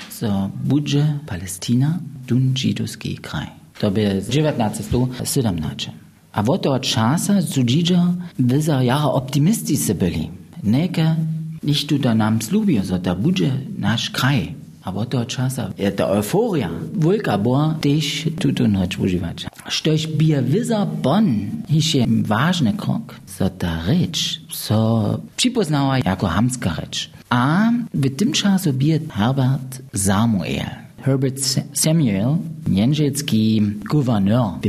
so 0.10 0.50
budże 0.64 1.20
Palestina, 1.26 2.00
dun 2.28 2.54
żydowski 2.58 3.18
kraj. 3.18 3.48
To 3.80 3.92
by 3.92 4.22
1917. 4.30 5.92
A 6.32 6.44
od 6.48 6.62
toho 6.62 6.80
časa 6.80 7.42
su 7.42 7.62
Židža 7.68 8.14
vyza 8.40 8.84
jara 8.84 9.06
optimistice 9.06 9.96
byli. 9.96 10.30
Neke 10.63 11.15
nicht 11.63 11.89
tu 11.89 11.98
da 11.98 12.13
nam 12.13 12.41
slubio, 12.41 12.84
so 12.84 12.98
da 12.98 13.15
budže 13.15 13.52
naš 13.78 14.10
kraj. 14.10 14.54
A 14.84 14.91
od 14.96 15.10
toho 15.12 15.26
časa 15.26 15.76
je 15.78 15.91
ta 15.91 16.08
euforia 16.15 16.72
vulka 16.96 17.36
bo 17.38 17.76
tež 17.84 18.32
tuto 18.39 18.67
noč 18.72 18.96
uživač. 18.96 19.43
Štož 19.67 20.08
bije 20.15 20.39
vyza 20.39 20.88
bon, 20.88 21.52
hiš 21.67 21.88
je 21.96 22.04
vážny 22.08 22.72
krok, 22.72 23.20
so 23.28 23.52
ta 23.52 23.84
reč, 23.84 24.39
so 24.48 25.20
připoznała 25.36 26.00
jako 26.08 26.26
hamska 26.28 26.72
reč. 26.80 27.12
A 27.30 27.67
w 27.93 28.15
tym 28.15 28.32
czasu 28.32 28.74
bije 28.74 29.00
Herbert 29.12 29.84
Samuel. 29.96 30.72
Herbert 31.04 31.39
Samuel, 31.74 32.38
jędrzejski 32.67 33.62
gouverneur 33.91 34.60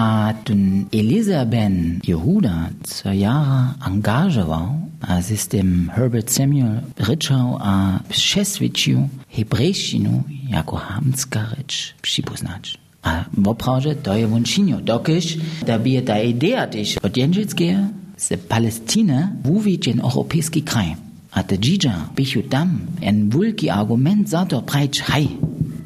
at 0.00 0.48
Elisa 0.92 1.44
Ben 1.44 2.00
Yehuda 2.02 2.70
zwei 2.84 3.16
Jahre 3.16 3.74
Engage 3.86 4.48
war, 4.48 4.88
es 5.18 5.30
ist 5.30 5.52
dem 5.52 5.90
Herbert 5.94 6.30
Samuel 6.30 6.82
Ritschau 6.98 7.58
a 7.58 8.00
Pscheswitschiu, 8.08 9.10
Hebräischinu, 9.28 10.24
Jako 10.48 10.80
Hamskarich, 10.80 11.94
Pschiposnatsch. 12.00 12.78
A 13.02 13.26
Bobrauge, 13.32 13.94
Doje 13.94 14.30
Wunschinio, 14.30 14.80
Dokisch, 14.80 15.38
da 15.66 15.76
bier 15.76 16.02
da 16.02 16.18
Idea 16.18 16.66
dich, 16.66 16.96
Odjenjitz 17.04 17.54
gehe, 17.54 17.90
se 18.16 18.36
Palästina, 18.36 19.32
wuvic 19.42 19.86
in 19.86 20.00
Europäiski 20.00 20.62
kraj. 20.64 20.96
A 21.32 21.42
te 21.42 21.56
Džidža, 21.56 22.10
Bichudam, 22.14 22.88
en 23.00 23.32
vulki 23.32 23.70
argument 23.70 24.28
zato 24.28 24.62
preitsch 24.62 25.02
hei. 25.08 25.28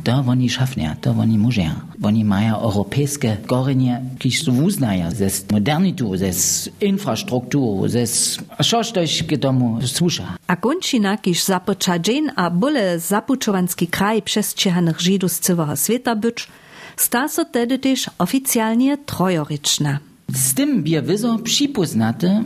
To 0.04 0.24
oni 0.26 0.50
szafnia, 0.50 0.96
to 1.00 1.10
oni 1.10 1.38
mużeja. 1.38 1.74
Oni 2.02 2.24
mają 2.24 2.56
europejskie 2.58 3.36
korzenie, 3.46 4.02
kiż 4.18 4.42
su 4.44 4.52
uznaja 4.52 5.10
ze 5.10 5.28
modernitu, 5.52 6.16
ze 6.16 6.30
infrastrukturą, 6.80 7.88
ze 7.88 8.06
coś 8.70 8.92
też 8.92 9.22
k 9.22 9.38
tomu 9.38 9.78
słusza. 9.86 10.36
A 10.46 10.56
kończyna, 10.56 11.16
kiż 11.16 11.44
započa 11.44 11.98
dżin 11.98 12.30
a 12.36 12.50
bole 12.50 12.98
zapučovanski 12.98 13.86
kraj 13.86 14.22
przestrziehanych 14.22 15.00
Żydów 15.00 15.32
z 15.32 15.40
całego 15.40 15.76
świata 15.76 16.16
być, 16.16 16.48
sta 16.96 17.28
so 17.28 17.44
tedy 17.44 17.78
też 17.78 18.10
oficjalnie 18.18 18.98
trojoryczna. 18.98 19.98
Z 20.34 20.54
tym 20.54 20.82
bie 20.82 21.02
wyzo 21.02 21.38
przypoznate 21.38 22.44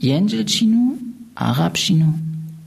jędzelčinu, 0.00 0.96
arabščinu 1.34 2.12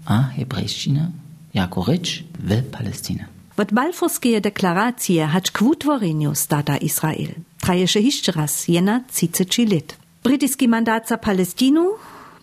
a 0.05 0.23
hebrejščina 0.23 1.11
jako 1.53 1.83
rzecz 1.83 2.23
w 2.39 2.63
Palestynie. 2.71 3.38
Od 3.59 3.73
Balforskie 3.75 4.39
deklaracije 4.39 5.25
hač 5.27 5.49
k 5.51 5.65
utvoreniu 5.67 6.35
stata 6.35 6.77
Izrael. 6.77 7.33
Traješe 7.59 8.01
hišće 8.01 8.31
raz, 8.31 8.53
jena 8.67 9.03
ciceči 9.11 9.65
lit. 9.65 9.97
Brytyjski 10.23 10.67
mandat 10.67 11.07
za 11.07 11.17
Palestinu 11.17 11.83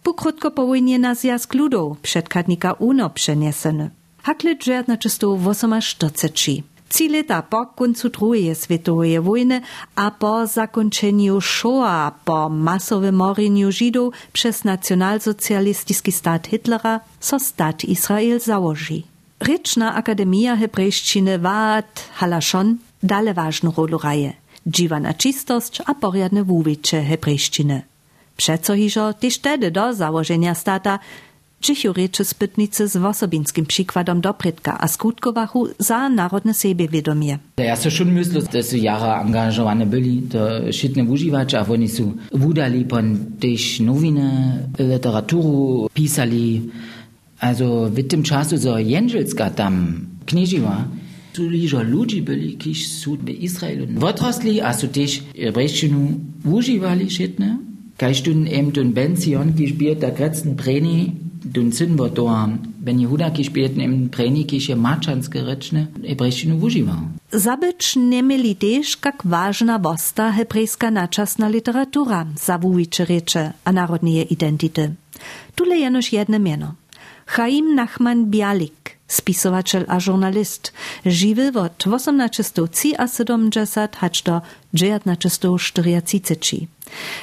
po 0.03 0.13
wojnie 0.63 0.99
na 0.99 1.15
zjazd 1.15 1.55
ludów 1.55 1.99
przedkadnika 2.03 2.73
UNO 2.79 3.09
przeneseny. 3.09 3.91
Hakle 4.23 4.57
dżert 4.59 4.89
na 4.89 4.97
czysto 4.97 5.39
48. 5.81 6.63
Trzy 6.89 7.09
lata 7.09 7.43
po 7.43 7.67
końcu 7.67 8.09
drugiej 8.09 8.55
światowej 8.55 9.21
wojny 9.21 9.61
a 9.95 10.11
po 10.11 10.47
zakończeniu 10.47 11.41
Shoah, 11.41 12.13
po 12.25 12.49
masowym 12.49 13.15
morieniu 13.15 13.73
Żydów 13.73 14.15
przez 14.33 14.65
nacjonalsocjalistyczny 14.65 16.13
stat 16.13 16.47
Hitlera, 16.47 17.01
so 17.21 17.39
stat 17.39 17.85
Izrael 17.85 18.41
założy. 18.41 19.16
Ryczna 19.41 19.95
Akademia 19.95 20.57
Hebrejszczyny 20.57 21.39
wad 21.39 22.09
Halashon 22.15 22.77
dale 23.03 23.35
ważną 23.35 23.73
rolę 23.77 23.99
raje. 24.05 24.33
Dziwa 24.67 25.01
na 25.01 25.15
czystość 25.15 25.83
a 25.87 25.95
poriadne 25.95 26.45
wuwicze 26.45 27.03
hebrejszczyny. 27.03 27.83
Przeco 28.37 28.77
hiżo 28.77 29.15
też 29.15 29.35
wtedy 29.35 29.71
do 29.71 29.95
założenia 29.95 30.55
stata 30.55 30.99
Čichu 31.61 31.93
reče 31.93 32.25
spytnice 32.25 32.89
z 32.89 32.97
osobinskim 32.97 33.67
przykładom 33.67 34.21
doprytka 34.21 34.79
a 34.81 34.89
skutkowachu 34.89 35.69
za 35.79 36.09
narodne 36.09 36.55
sebiewiadomie. 36.55 37.39
Ja 37.57 37.77
so 37.77 37.91
schon 37.91 38.13
myślę, 38.13 38.41
że 38.71 38.79
jara 38.79 39.15
angażowane 39.15 39.87
byli, 39.87 40.23
to 40.23 40.39
szczytne 40.73 41.05
używać, 41.05 41.55
a 41.55 41.67
oni 41.67 41.89
są 41.89 42.13
wudali 42.33 42.85
pon 42.85 43.19
też 43.41 43.81
nowiny, 43.81 44.29
literaturu 44.79 45.89
pisali. 45.95 46.71
Also 47.41 47.91
w 47.91 48.03
dem 48.03 48.23
czasu, 48.23 48.59
co 48.59 48.79
Jenżelska 48.79 49.51
tam 49.51 50.07
knieżyła, 50.27 50.85
suli 51.33 51.69
że 51.69 51.83
ludzie 51.83 52.23
byli, 52.23 52.57
kiś 52.57 52.89
sud 52.89 53.21
w 53.25 53.29
Izraelu. 53.29 53.87
Wotrosli, 53.91 54.61
a 54.61 54.73
su 54.73 54.89
też 54.89 55.23
breszczynu 55.55 56.21
używali 56.45 57.11
szetne. 57.11 57.59
Kaj 57.97 58.15
em 58.53 58.71
dun 58.71 58.93
Benzion 58.93 59.53
gespielt, 59.53 60.01
der 60.01 60.13
gretzen 60.15 60.57
Preni, 60.57 61.13
dun 61.45 61.73
Zinbotoam. 61.73 62.59
Ben 62.79 63.01
Jehuda 63.01 63.31
gespielt, 63.31 63.79
em 63.79 64.09
Preni 64.09 64.45
kische 64.45 64.77
Maczans 64.77 65.29
gereczne, 65.29 65.87
hebrejszczynu 66.07 66.59
używał. 66.59 67.01
Zabyć 67.33 67.97
nie 67.97 68.23
mieli 68.23 68.57
też, 68.57 68.99
jak 69.05 69.23
ważna 69.25 69.79
bosta 69.79 70.33
hebrejska 70.33 70.91
naczasna 70.91 71.49
literatura, 71.49 72.27
zawuwicze 72.45 73.07
rzeczy, 73.07 73.51
a 73.65 73.73
narodnie 73.73 74.23
identyty. 74.23 74.95
Tule 75.55 75.79
jenoś 75.79 76.13
jedne 76.13 76.39
meno. 76.39 76.75
Chaim 77.27 77.75
Nachman 77.75 78.31
Bialik, 78.31 79.03
spisovateľ 79.11 79.91
a 79.91 79.99
žurnalist, 79.99 80.71
živil 81.03 81.59
od 81.59 81.75
1873 81.83 82.95
hač 83.99 84.23
do 84.23 84.47
1934. 84.71 86.71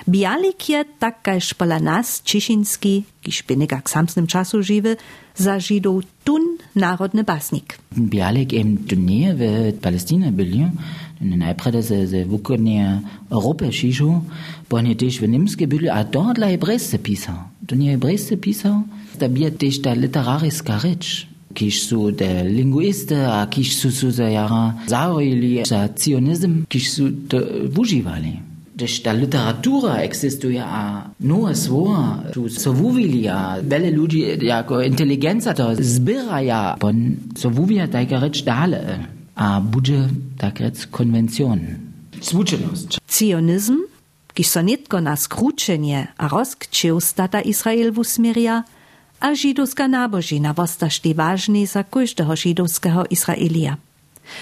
Bialik 0.04 0.70
je 0.70 0.84
takajž 1.00 1.56
pola 1.56 1.80
nas, 1.80 2.20
Čišinski, 2.20 3.08
kiž 3.24 3.48
bi 3.48 3.56
nekak 3.64 3.88
sam 3.88 4.12
s 4.12 4.20
tem 4.20 4.28
času 4.28 4.60
živel, 4.60 5.00
za 5.40 5.56
židov 5.56 6.04
tun 6.28 6.60
narodni 6.76 7.24
basnik. 7.24 7.80
Bialik 7.96 8.52
eben 8.54 8.84
tunije 8.84 9.34
v 9.34 9.72
Palestini 9.80 10.36
bil, 10.36 10.68
najprej 11.24 11.72
da 11.72 11.82
se 11.82 11.96
je 11.96 12.28
v 12.28 12.36
okolje 12.36 13.00
Evrope 13.32 13.72
šišil, 13.72 14.20
potem 14.68 14.92
je 14.92 15.00
tež 15.00 15.24
v 15.24 15.32
Nemske 15.32 15.64
bil, 15.68 15.88
a 15.88 16.04
dort 16.04 16.38
la 16.38 16.48
je 16.52 16.60
brezce 16.60 17.00
pisal. 17.00 17.48
Tunije 17.66 17.92
je 17.96 18.04
brezce 18.04 18.36
pisal, 18.38 18.84
Der 19.20 19.96
literarijska 19.96 20.80
reč, 20.84 21.28
Kisch 21.54 21.88
su 21.88 22.12
der 22.12 22.46
linguiste, 22.46 23.16
a 23.16 23.46
kiš 23.50 23.78
su 23.80 23.92
su 23.92 24.12
za 24.12 24.24
jara 24.24 24.74
zavrili 24.88 25.64
der 25.70 25.90
cionizem, 25.96 26.66
kiš 26.70 26.96
su 26.96 27.12
te 27.30 27.42
uživali. 27.78 28.34
Deš 28.76 29.04
ta 29.04 29.12
literatura 29.12 30.00
eksistuje, 30.02 30.62
a 30.66 31.04
nova 31.20 31.56
svoja, 31.56 32.24
tu 32.34 32.50
so 32.50 32.72
vuvili, 32.72 33.28
a 33.30 33.60
vele 33.62 33.92
ljudi, 33.92 34.38
jako 34.42 34.82
inteligenca 34.82 35.54
to 35.54 35.76
zbiraja, 35.80 36.76
pon 36.80 37.16
so 37.38 37.50
vuvija 37.50 37.88
tajka 37.88 38.20
reč 38.20 38.44
dale, 38.44 39.06
a 39.36 39.60
Budge, 39.60 40.08
tak 40.38 40.60
rec 40.60 40.86
konvencion. 40.92 41.60
Zvučenost. 42.22 43.00
Cionizm, 43.08 43.78
ki 44.34 44.44
so 44.44 44.62
netko 44.62 45.00
na 45.00 45.16
skručenje, 45.16 46.08
a 46.18 46.28
Rosk, 46.28 46.66
stata 47.00 47.42
Izrael 47.42 47.92
v 47.92 48.00
usmerja, 48.00 48.64
a 49.24 49.32
židovská 49.32 49.88
nábožina 49.88 50.52
vostašti 50.52 51.16
vážny 51.16 51.64
za 51.64 51.88
každého 51.88 52.36
židovského 52.36 53.08
Izraelia. 53.08 53.80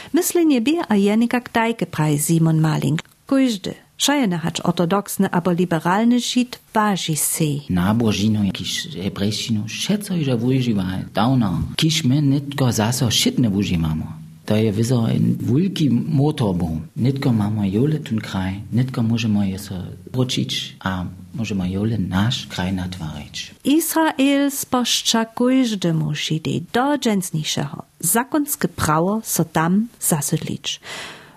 Myslenie 0.10 0.58
by 0.58 0.90
a 0.90 0.98
jenika 0.98 1.38
ktajke 1.38 1.86
praj 1.86 2.18
Simon 2.18 2.58
Maling. 2.58 2.98
Každý, 3.30 3.78
Šajena 4.02 4.42
hač 4.42 4.58
ortodoxny 4.66 5.30
abo 5.30 5.54
liberalny 5.54 6.18
Žid 6.18 6.74
váži 6.74 7.14
si. 7.14 7.70
Nábožinu, 7.70 8.50
kiš 8.50 8.98
hebrejšinu, 8.98 9.70
všetko, 9.70 10.26
že 10.26 10.34
využívajú 10.34 11.14
dávno. 11.14 11.70
Kiš 11.78 12.10
my 12.10 12.18
netko 12.18 12.74
zase 12.74 13.06
všetko 13.06 13.46
nevyužívame. 13.46 14.21
To 14.52 14.56
je 14.56 14.72
vezal 14.72 15.08
en 15.08 15.38
veliki 15.40 15.90
motorbom. 15.90 16.82
Netko 16.96 17.30
imamo 17.30 17.64
joleten 17.66 18.20
kraj, 18.20 18.54
netko 18.72 19.02
možemo 19.02 19.44
jeso 19.44 19.76
eh, 19.76 20.12
počiti, 20.12 20.76
a 20.84 21.06
možemo 21.34 21.66
jolen 21.66 22.08
naš 22.10 22.48
kraj 22.50 22.72
natvarić. 22.72 23.52
Izrael 23.64 24.50
spošča 24.50 25.26
kojždemu 25.26 26.14
židi 26.14 26.64
do 26.74 26.98
dženstnišeho. 26.98 27.78
Zakonske 28.00 28.68
pravo 28.68 29.22
so 29.24 29.44
tam 29.44 29.88
zasedlič. 30.02 30.80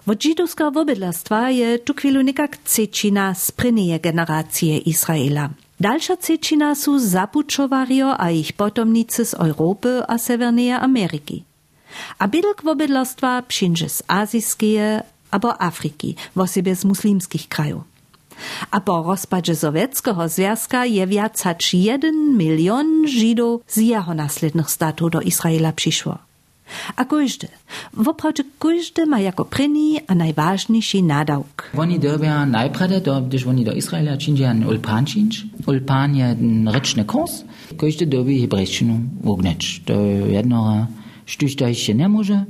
Od 0.07 0.21
židovskega 0.21 0.69
vobedlarstva 0.69 1.49
je 1.49 1.85
tu 1.85 1.95
kvilu 1.95 2.23
nekak 2.23 2.59
cečina 2.65 3.35
sprenije 3.35 3.99
generacije 3.99 4.79
Izraela. 4.79 5.51
Dalša 5.79 6.17
cečina 6.17 6.75
su 6.75 6.99
zapučovarijo, 6.99 8.15
a 8.19 8.31
jih 8.31 8.53
potomnice 8.53 9.25
z 9.25 9.35
Evrope 9.41 10.01
a 10.09 10.19
Severneje 10.19 10.79
Ameriki. 10.81 11.43
A 12.19 12.29
bydlk 12.29 12.63
wobydlostwa 12.63 13.43
przyjdzie 13.43 13.89
z 13.89 14.03
azijskie 14.09 15.03
albo 15.31 15.63
Afryki, 15.63 16.15
wosebie 16.37 16.77
z 16.77 16.85
muslimskich 16.85 17.49
krajów. 17.49 17.83
A 18.71 18.81
po 18.81 19.03
rozpadzie 19.03 19.57
Sowieckiego 19.57 20.29
Związka 20.29 20.87
je 20.87 21.07
wiac 21.07 21.43
hacz 21.43 21.75
jeden 21.75 22.37
milion 22.37 23.09
Żydów 23.09 23.63
z 23.69 23.77
jego 23.77 24.29
statów 24.67 25.11
do 25.11 25.21
Izraela 25.21 25.73
przyszło. 25.73 26.19
A 26.97 27.05
każdy, 27.05 27.49
woprawdzie 27.93 28.45
każdy 28.59 29.07
ma 29.07 29.21
jako 29.21 29.45
pryni 29.45 30.01
a 30.07 30.15
najważniejszy 30.15 31.03
nadałk. 31.03 31.71
Oni 31.79 31.99
dobia 31.99 32.47
najprede, 32.47 33.01
do, 33.01 33.21
gdyż 33.21 33.47
oni 33.47 33.65
do 33.65 33.73
Izraela 33.73 34.17
czyndzie 34.17 34.51
an 34.51 34.65
ulpan 34.65 35.05
czynć. 35.07 35.47
Ulpan 35.67 36.17
je 36.17 36.35
ten 36.35 36.69
ryczny 36.69 37.05
kurs. 37.05 37.45
Każdy 37.77 38.07
dobi 38.07 38.41
hebrejszczynu 38.41 39.01
ugnecz. 39.23 39.81
Do 39.87 39.95
jednora 40.27 40.87
štuž 41.27 41.55
to 41.55 41.65
ještě 41.65 41.95
nemůže, 41.95 42.47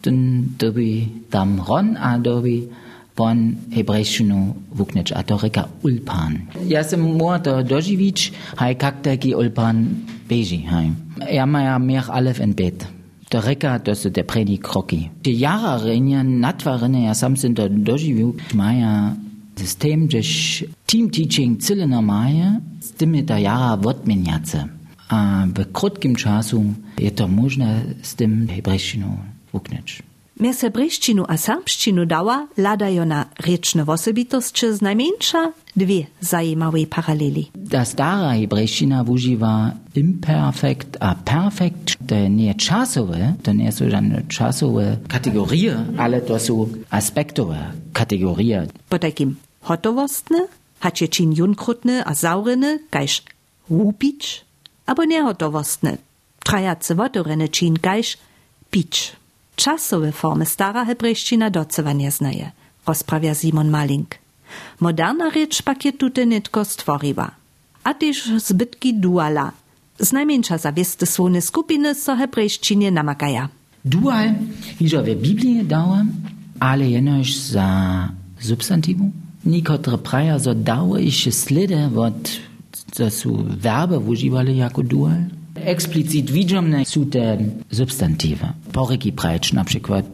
ten 0.00 0.44
doby 0.58 1.08
tam 1.28 1.64
ron 1.68 1.98
a 1.98 2.16
doby 2.16 2.68
pon 3.16 3.56
hebrejštinu 3.72 4.56
vukneč, 4.70 5.12
a 5.16 5.22
to 5.22 5.40
ulpan. 5.82 6.36
Ja 6.68 6.84
jsem 6.84 7.00
můj 7.00 7.40
to 7.40 7.62
doživič, 7.62 8.32
haj 8.56 8.74
kak 8.74 9.00
taky 9.00 9.34
ulpan 9.34 9.88
beži, 10.28 10.68
haj. 10.68 10.92
Ja 11.32 11.46
maja 11.46 11.78
měch 11.78 12.10
alef 12.10 12.40
en 12.40 12.52
bet. 12.52 12.86
To 13.28 13.40
reka, 13.40 13.78
to 13.78 13.90
jsou 13.94 14.10
te 14.10 14.22
predi 14.22 14.58
kroky. 14.58 15.10
Ty 15.22 15.40
jara 15.40 15.80
renja 15.82 16.22
natvarene, 16.22 17.06
ja 17.06 17.14
sam 17.14 17.36
jsem 17.36 17.54
to 17.54 17.68
doživil, 17.68 18.34
maja 18.54 19.16
systém, 19.58 20.10
žež 20.10 20.64
team 20.86 21.08
teaching 21.08 21.58
celé 21.58 21.86
na 21.86 22.00
maje, 22.00 22.60
s 22.80 22.90
tymi 22.90 23.22
ta 23.22 23.36
jara 23.36 23.74
odměňace. 23.74 24.75
A 25.08 25.46
w 25.54 25.72
krótkim 25.72 26.14
czasu 26.14 26.64
jest 26.98 27.16
to 27.16 27.28
można 27.28 27.66
z 28.02 28.14
tym 28.14 28.48
hebrejszczyną 28.48 29.16
wuknąć. 29.52 30.02
Mies 30.40 30.60
hebrejszczynu 30.60 31.24
a 31.28 31.36
serbszczynu 31.36 32.06
dała 32.06 32.46
ladają 32.56 33.06
na 33.06 33.26
ryczne 33.46 33.86
osobitości 33.86 34.72
z 34.72 34.82
najmniejsza 34.82 35.52
dwie 35.76 36.06
zajímawe 36.20 36.86
paraleli. 36.86 37.50
Ta 37.70 37.84
stara 37.84 38.32
hebrejszczyna 38.32 39.02
używa 39.02 39.72
imperfekt 39.94 40.96
a 41.00 41.14
perfekt. 41.14 41.96
To 42.06 42.28
nie 42.28 42.54
czasowe, 42.54 43.34
to 43.42 43.52
nie 43.52 43.72
są 43.72 43.90
żadne 43.90 44.22
czasowe 44.28 44.96
kategorie, 45.08 45.76
ale 45.98 46.20
to 46.20 46.38
są 46.38 46.68
aspektowe 46.90 47.72
kategorie. 47.92 48.66
Po 48.88 48.98
takim 48.98 49.36
hotowostne, 49.60 50.46
hacie 50.80 51.08
czyn 51.08 51.32
junkrutne 51.32 52.04
a 52.04 52.14
sauryny, 52.14 52.78
kajż 52.90 53.22
łupić, 53.70 54.44
abo 54.86 55.04
nehotowostne, 55.04 55.96
trajace 56.38 56.94
wodorene 56.94 57.48
čin 57.48 57.74
gajš 57.74 58.16
pić. 58.70 59.12
Czasowe 59.56 60.12
formy 60.12 60.46
stara 60.46 60.84
hebrejščina 60.84 61.50
docewanie 61.50 62.10
znaje, 62.10 62.50
rozprawia 62.86 63.34
Simon 63.34 63.70
Malink. 63.70 64.14
Moderna 64.80 65.30
rzecz 65.30 65.62
pak 65.62 65.84
je 65.84 65.92
tute 65.92 66.26
nitko 66.26 66.64
stworiła. 66.64 67.30
A 67.84 67.94
też 67.94 68.30
zbytki 68.38 68.94
duala. 68.94 69.52
Z 69.98 70.12
najmniejsza 70.12 70.58
zawiesty 70.58 71.06
słone 71.06 71.40
skupiny 71.42 71.94
so 71.94 72.16
hebrejščinie 72.16 72.90
namakaja. 72.90 73.48
Dual, 73.84 74.34
hižo 74.78 75.02
w 75.02 75.14
Biblii 75.16 75.64
dała, 75.64 76.04
ale 76.60 76.90
jenož 76.90 77.34
za 77.34 78.08
substantivu. 78.40 79.10
Nikotre 79.44 79.98
praja 79.98 80.38
so 80.38 80.54
dały 80.54 81.02
jeszcze 81.02 81.32
slede 81.32 81.90
od 81.96 82.30
to 82.84 83.10
są 83.10 83.44
werby 83.48 83.98
używali 83.98 84.56
jako 84.56 84.82
dual. 84.82 85.24
Explicit 85.54 86.30
widzimy 86.30 86.84
są 86.84 87.06
te 87.06 87.38
substantywy. 87.72 88.46
Poryki 88.72 89.12
prajcz 89.12 89.52
na 89.52 89.64
przykład, 89.64 90.06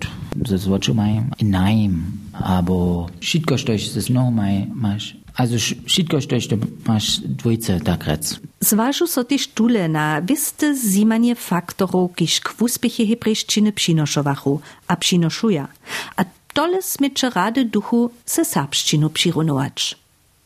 ze 0.47 0.59
złoczu 0.59 0.95
mają 0.95 1.27
inaim, 1.39 2.03
albo 2.33 3.07
wszystko, 3.21 3.59
co 3.59 3.73
jest 3.73 3.95
znowu 3.95 4.33
masz. 4.75 5.17
Also 5.35 5.55
wszystko, 5.85 6.21
co 6.21 6.57
masz 6.87 7.21
dwójce, 7.21 7.81
tak 7.81 8.07
rec. 8.07 8.41
Zważu 8.61 9.07
so 9.07 9.25
też 9.25 9.49
tule 9.49 9.89
na 9.89 10.23
wiste 10.23 10.75
zimanie 10.91 11.35
faktorów, 11.35 12.15
kiż 12.15 12.41
k 12.41 12.55
uspiechu 12.61 13.07
hebrejszczyny 13.09 13.73
przynoszowachu, 13.73 14.61
a 14.89 14.97
przynoszuja. 14.97 15.69
A 16.17 16.25
tole 16.53 16.83
smycze 16.83 17.31
rady 17.31 17.65
duchu 17.65 18.11
se 18.27 18.45
serbszczynu 18.45 19.11
przyrunować. 19.11 20.02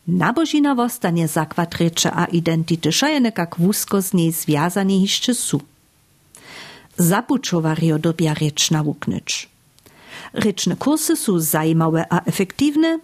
Nabožina 0.06 0.74
vostanie 0.74 1.28
zakvatreče 1.28 2.10
a 2.14 2.26
identity 2.30 2.92
šajene 2.92 3.30
kak 3.30 3.58
wusko 3.58 4.02
z 4.02 4.12
niej 4.12 4.32
związane 4.32 4.96
jeszcze 5.02 5.34
su. 5.34 5.60
Zapuczowario 6.98 7.98
dobia 7.98 8.34
rzecz 8.34 8.70
nawuknyć. 8.70 9.48
Ryczne 10.32 10.76
kursy 10.76 11.16
su 11.16 11.40
zajmowe 11.40 12.04
a 12.10 12.20
efektywne, 12.24 12.98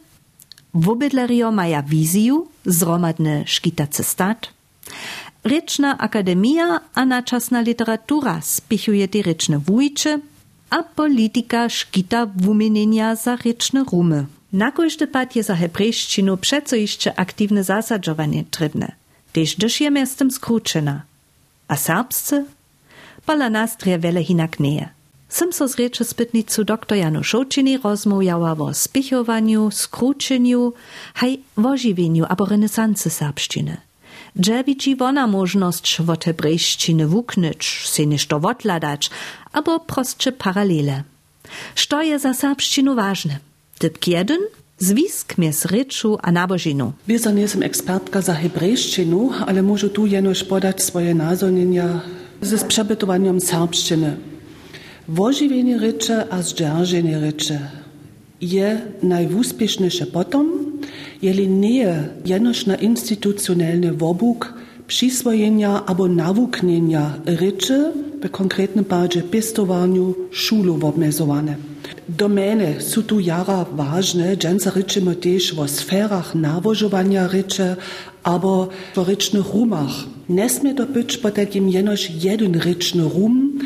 wobydlerio 0.75 1.53
maja 1.53 1.83
wizju, 1.83 2.49
zromadne 2.65 3.45
szkitace 3.47 4.05
stat, 4.05 4.49
Ryczna 5.45 5.99
akademia 5.99 6.81
a 6.95 7.05
naczasna 7.05 7.61
literatura 7.61 8.41
spichuje 8.41 9.09
te 9.09 9.23
ryczne 9.23 9.59
wujcze, 9.59 10.19
a 10.71 10.83
polityka 10.83 11.69
szkita 11.69 12.27
wumienienia 12.27 13.17
za 13.17 13.37
ryczne 13.37 13.85
rumy. 13.93 14.27
Na 14.53 14.73
każdy 14.73 15.07
pad 15.07 15.37
je 15.37 15.43
za 15.43 15.57
hebrejszczynu 15.57 16.37
przeco 16.37 16.77
jeszcze 16.77 17.15
aktywne 17.15 17.65
zasadzowanie 17.65 18.45
trudne, 18.51 18.93
też 19.33 19.57
gdyż 19.57 19.81
je 19.81 19.91
miastem 19.91 20.31
skrócena. 20.31 21.03
A 21.69 21.77
serbscy? 21.77 22.45
Pola 23.27 23.51
nastria 23.51 23.99
wiele 23.99 24.25
hinak 24.25 24.61
nie. 24.61 24.89
Sem 25.29 25.53
so 25.53 25.69
z 25.69 25.77
rzeczy 25.77 26.05
spytnicu 26.05 26.65
dr 26.65 26.97
Janu 26.97 27.25
Szoczyni 27.25 27.79
rozmawiała 27.79 28.53
o 28.53 28.75
spichowaniu, 28.75 29.71
skróceniu, 29.71 30.73
haj 31.15 31.39
ożywieniu 31.57 32.25
abo 32.29 32.45
renesanse 32.47 33.11
serbszczyny. 33.11 33.77
Dże 34.37 34.65
widzi 34.65 34.97
wona 34.97 35.27
możność 35.27 36.01
od 36.01 36.25
hebrejszczyny 36.25 37.07
wuknyć, 37.07 37.89
se 37.89 38.07
ništo 38.07 38.37
odladać, 38.37 39.11
abo 39.53 39.81
prostsze 39.81 40.33
paralele. 40.33 41.03
Što 41.75 42.03
je 42.03 42.19
za 42.19 42.35
serbszczynu 42.35 42.95
ważne? 42.95 43.52
Typ 43.83 44.07
jeden? 44.07 44.39
Zwisk 44.79 45.39
mies 45.39 45.65
ryczu 45.65 46.19
a 46.23 46.33
nabożinu. 46.33 46.93
Bisa 47.09 47.31
nisem 47.31 47.63
ekspertka 47.63 48.21
za 48.21 48.35
hebrejszczynu, 48.35 49.31
ale 49.47 49.63
może 49.63 49.91
tu 49.91 50.07
jenoż 50.07 50.45
podać 50.45 50.83
swoje 50.83 51.15
nazonienia 51.15 52.01
ze 52.43 52.59
przebytowaniem 52.59 53.41
serbszczyny. 53.41 54.17
Wożywienie 55.09 55.79
rycze 55.79 56.27
a 56.31 56.43
zdzierżenie 56.43 57.19
rycze 57.21 57.59
je 58.41 58.81
najwuspieszniejsze 59.03 60.07
potom, 60.07 60.47
jeli 61.23 61.49
nie 61.49 62.09
jenoż 62.25 62.67
na 62.67 62.77
instytucjonalny 62.77 63.93
wobóg 63.93 64.55
przyswojenia 64.93 65.87
albo 65.87 66.09
nawuknienia 66.09 67.15
ryczy, 67.27 67.93
w 68.23 68.31
konkretnym 68.31 68.85
bardziej 68.85 69.23
pestowaniu 69.23 70.15
szulu 70.31 70.87
obmezowane. 70.87 71.57
Domene 72.09 72.81
su 72.81 73.03
tu 73.03 73.21
jara 73.21 73.65
ważne, 73.65 74.37
dżęca 74.37 74.71
ryczymy 74.75 75.17
też 75.17 75.55
o 75.59 75.69
sferach 75.69 76.35
nawożowania 76.35 77.29
rycze, 77.29 77.77
albo 78.23 78.69
w 78.95 78.99
rycznych 79.09 79.55
rumach. 79.55 79.95
Nie 80.29 80.51
smie 80.51 80.75
to 80.75 80.87
być 80.87 81.17
po 81.17 81.31
takim 81.31 81.69
jenoż 81.69 82.11
jeden 82.25 82.55
ryczny 82.55 83.03
rum, 83.03 83.59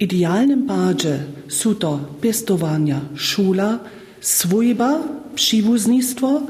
idealnym 0.00 0.66
bardziej 0.66 1.18
su 1.48 1.74
to 1.74 1.98
pestowania 2.20 3.00
szula, 3.14 3.78
swojba, 4.20 5.00
przywóznictwo, 5.34 6.40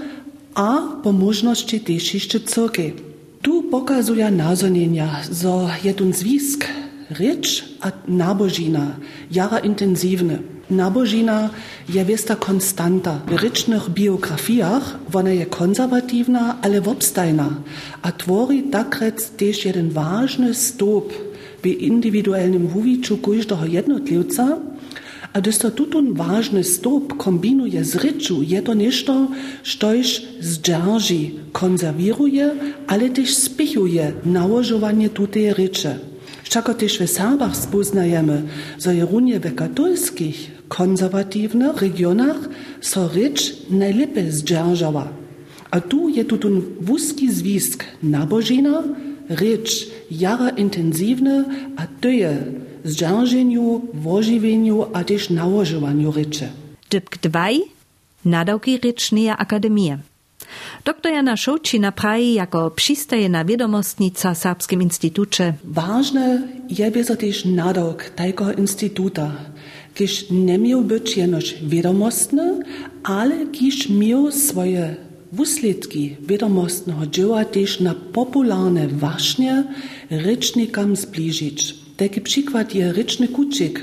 a 0.55 0.79
po 1.03 1.13
możności 1.13 1.81
też 1.81 2.15
jeszcze. 2.15 3.06
Tu 3.47 3.63
pokazuje 3.63 4.31
nazonienia, 4.31 5.23
że 5.43 5.55
jeden 5.85 6.13
zwisk, 6.13 6.67
rycz 7.11 7.65
a 7.81 7.93
nabożina, 8.09 8.97
jara 9.31 9.59
intensywny. 9.59 10.39
Nabožina 10.71 11.51
je 11.89 12.05
vesta 12.05 12.37
konstanta. 12.37 13.21
W 13.27 13.33
rycznych 13.33 13.91
biografiach 13.91 14.99
ona 15.13 15.31
je 15.31 15.47
konserwatywna, 15.47 16.57
ale 16.63 16.81
wobstajna, 16.81 17.51
a 18.03 18.13
tvori 18.13 18.63
takrec 18.63 19.31
też 19.31 19.65
jeden 19.65 19.91
ważny 19.91 20.55
stop 20.55 21.13
w 21.63 21.67
indywidualnym 21.67 22.67
wuwiczu 22.67 23.19
każdego 23.19 23.67
jednotlivca, 23.67 24.59
a 25.37 25.41
to 25.43 25.71
tutun 25.71 26.15
ważny 26.15 26.65
stop 26.65 27.17
kombinuje 27.17 27.85
z 27.85 27.95
ryczu, 27.95 28.43
je 28.43 28.63
to 28.63 28.75
nešto, 28.75 29.29
štož 29.63 30.23
zdrži, 30.41 31.31
konserwiruje, 31.53 32.51
ale 32.87 33.11
też 33.11 33.35
spichuje 33.35 34.13
nałożowanie 34.25 35.11
tutej 35.11 35.53
rycze. 35.53 35.99
Všako 36.43 36.75
też 36.75 36.99
w 36.99 37.11
Serbach 37.11 37.57
spoznajemy, 37.57 38.43
że 38.81 38.95
je 38.95 39.05
runie 39.05 39.41
w 39.41 39.55
katolskich, 39.55 40.51
konserwatywnych 40.69 41.83
regionach 41.83 42.49
so 42.81 43.09
rycz 43.09 43.57
najlepiej 43.71 44.31
zdzierżała. 44.31 45.09
A 45.71 45.81
tu 45.81 46.09
je 46.09 46.25
tutun 46.25 46.63
wuski 46.81 47.33
zwisk 47.33 47.85
nabożina, 48.03 48.83
rycz 49.29 49.87
jara 50.11 50.49
intensywne, 50.49 51.45
a 51.77 51.87
to 52.01 52.09
zdzierżeniu, 52.87 53.81
wożywieniu, 53.95 54.87
a 54.93 55.05
też 55.05 55.31
nałożowaniu 55.31 56.13
rycze. 56.13 56.49
Dypk 56.91 57.19
2. 57.19 57.49
Nadawki 58.25 58.79
Rycznej 58.79 59.29
Akademie. 59.31 59.99
Dr 60.85 61.13
Jana 61.13 61.37
Szołcina 61.37 61.93
praji 61.93 62.35
jako 62.35 62.71
przystajena 62.71 63.45
wiadomostnica 63.45 64.35
w 64.35 64.39
Serbskim 64.39 64.83
Instytucie. 64.83 65.55
Ważne 65.65 66.43
je 66.71 66.91
wieso 66.91 67.17
też 67.17 67.45
nadawk 67.45 68.11
tego 68.11 68.53
instytuta, 68.53 69.33
kiż 69.95 70.31
nie 70.31 70.59
miał 70.59 70.83
być 70.83 71.17
jenoż 71.17 71.55
wiadomostny, 71.63 72.59
ale 73.03 73.47
kiż 73.47 73.89
miał 73.89 74.33
swoje 74.33 74.97
wusledki 75.33 76.17
wiadomostnego 76.21 77.07
dzieła 77.07 77.45
też 77.45 77.81
na 77.81 77.95
popularne 78.13 78.89
właśnie 78.89 79.65
rycznikam 80.11 80.97
zbliżyć. 80.97 81.86
Taki 81.97 82.21
przykład 82.21 82.75
je 82.75 82.93
ryczny 82.93 83.29
kuczyk 83.29 83.83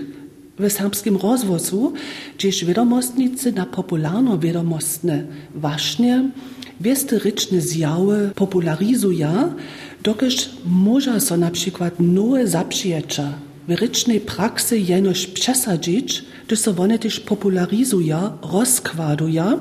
w 0.59 0.71
serbskim 0.71 1.17
rozwoju, 1.17 1.93
gdzieś 2.37 2.65
wiadomostnicy 2.65 3.51
na 3.51 3.65
popularno-wiadomostne 3.65 5.23
właśnie 5.55 6.29
wieste 6.81 7.19
ryczne 7.19 7.61
zjawy 7.61 8.31
popularizuje, 8.35 9.29
dokiż 10.03 10.49
może 10.65 11.21
so 11.21 11.37
na 11.37 11.51
przykład 11.51 11.93
nowe 11.99 12.47
zaprzyjecza 12.47 13.33
w 13.67 13.71
rycznej 13.71 14.19
praksy 14.19 14.79
jenoż 14.79 15.27
przesadzić, 15.27 16.23
gdyż 16.47 16.59
so 16.59 16.75
one 16.77 16.99
też 16.99 17.19
popularizuje, 17.19 18.17
rozkładuje, 18.51 19.57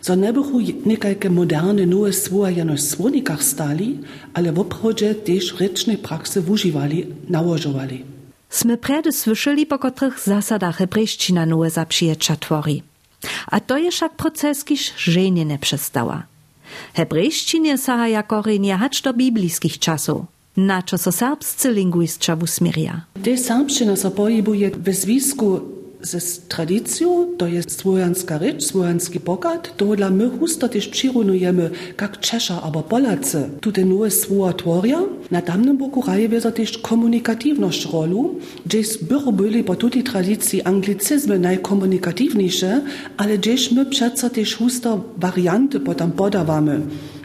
so 0.00 0.16
ne 0.16 0.32
bychu 0.32 0.60
niekajke 0.86 1.30
moderne 1.30 1.86
nowe 1.86 2.12
słowa 2.12 2.50
jenoż 2.50 2.80
w 2.80 2.88
słownikach 2.88 3.42
stali, 3.44 3.98
ale 4.34 4.52
w 4.52 4.58
obchodzie 4.58 5.14
też 5.14 5.60
rycznej 5.60 5.98
praksy 5.98 6.42
używali, 6.48 7.06
nałożowali. 7.28 8.04
Sme 8.50 8.76
predy 8.76 9.12
słyszeli, 9.12 9.66
po 9.66 9.78
których 9.78 10.20
zasadach 10.20 10.76
hebrejszczyna 10.76 11.46
nowe 11.46 11.70
zaprzyjecza 11.70 12.36
twori. 12.36 12.82
A 13.46 13.60
to 13.60 13.78
je 13.78 13.90
však 13.90 14.16
proces, 14.16 14.64
kiż 14.64 14.92
żenie 14.96 15.44
nie 15.44 15.58
przestała. 15.58 16.22
Hebrejszczynie 16.94 17.78
saha 17.78 18.08
jako 18.08 18.42
renie 18.42 18.76
hacz 18.76 19.02
do 19.02 19.14
biblijskich 19.14 19.78
czasów, 19.78 20.24
na 20.56 20.82
co 20.82 20.98
so 20.98 21.12
serbscy 21.12 21.72
lingwistcza 21.72 22.34
usmieria. 22.34 23.00
Te 23.22 23.36
serbščina 23.36 23.96
so 23.96 24.10
pohybuje 24.10 24.70
w 24.70 24.94
związku 24.94 25.60
z 26.02 26.40
tradycją, 26.40 27.26
to 27.38 27.46
jest 27.46 27.80
słowiańska 27.80 28.38
rycz, 28.38 28.64
słowiański 28.64 29.20
bogat, 29.20 29.76
to 29.76 29.96
dla 29.96 30.10
my 30.10 30.30
husto 30.38 30.68
też 30.68 30.88
przyrunujemy, 30.88 31.70
jak 32.00 32.20
Czesza 32.20 32.62
albo 32.62 32.82
Polacy. 32.82 33.48
Tu 33.60 33.72
te 33.72 33.84
nowe 33.84 34.10
słowa 34.10 34.52
tworia, 34.52 34.98
na 35.30 35.42
tamnym 35.42 35.76
boku 35.76 36.02
raje 36.06 36.28
wieso 36.28 36.52
też 36.52 36.78
komunikatywność 36.78 37.92
rolu, 37.92 38.34
gdzieś 38.66 38.98
były 38.98 39.32
byli 39.32 39.64
po 39.64 39.74
tej 39.74 40.02
tradycji 40.02 40.62
anglicyzmy 40.62 41.38
najkomunikatywniejsze, 41.38 42.82
ale 43.16 43.38
gdzieś 43.38 43.72
my 43.72 43.86
przeco 43.86 44.30
też 44.30 44.56
husto 44.56 45.04
warianty 45.16 45.80
potem 45.80 46.12
podawamy. 46.12 46.80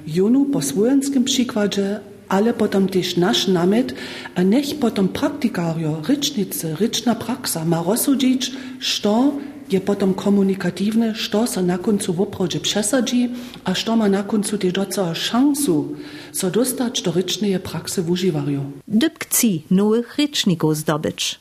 Junu 0.08 0.46
po 0.46 0.62
słowiańskim 0.62 1.24
przykładzie, 1.24 2.00
alle 2.30 2.54
potom 2.54 2.88
tiež 2.88 3.18
náš 3.20 3.48
namet 3.48 3.96
a 4.36 4.44
nech 4.44 4.78
potom 4.80 5.10
praktikario, 5.10 6.04
rečnice, 6.06 6.76
rečná 6.78 7.16
praxa 7.16 7.64
má 7.64 7.82
rozsúdiť, 7.84 8.42
što 8.80 9.40
je 9.72 9.80
potom 9.80 10.14
komunikatívne, 10.14 11.16
što 11.16 11.48
sa 11.48 11.62
na 11.64 11.82
koncu 11.82 12.14
voprodže 12.14 12.60
přesadí 12.60 13.34
a 13.66 13.74
što 13.74 13.96
má 13.96 14.12
na 14.12 14.24
koncu 14.24 14.60
tiež 14.60 14.74
docela 14.76 15.16
šancu 15.16 15.98
sa 16.36 16.52
dostať 16.52 16.94
do 17.08 17.10
rečnej 17.16 17.58
praxe 17.64 18.04
v 18.04 18.08
užívajú. 18.12 18.62
Dybkci 18.86 19.72
nových 19.72 20.14
rečníkov 20.20 20.84
zdobyč. 20.84 21.40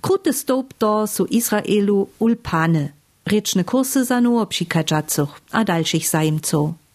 Krute 0.00 0.32
stop 0.32 0.72
to 0.80 1.04
sú 1.04 1.28
Izraelu 1.28 2.08
ulpane. 2.16 2.96
Rečne 3.26 3.66
kursy 3.66 4.06
za 4.06 4.22
nowo 4.22 4.46
przy 4.46 4.64
kaczacach, 4.64 5.42
a 5.50 5.66
dalszych 5.66 6.06
zajmców. 6.08 6.85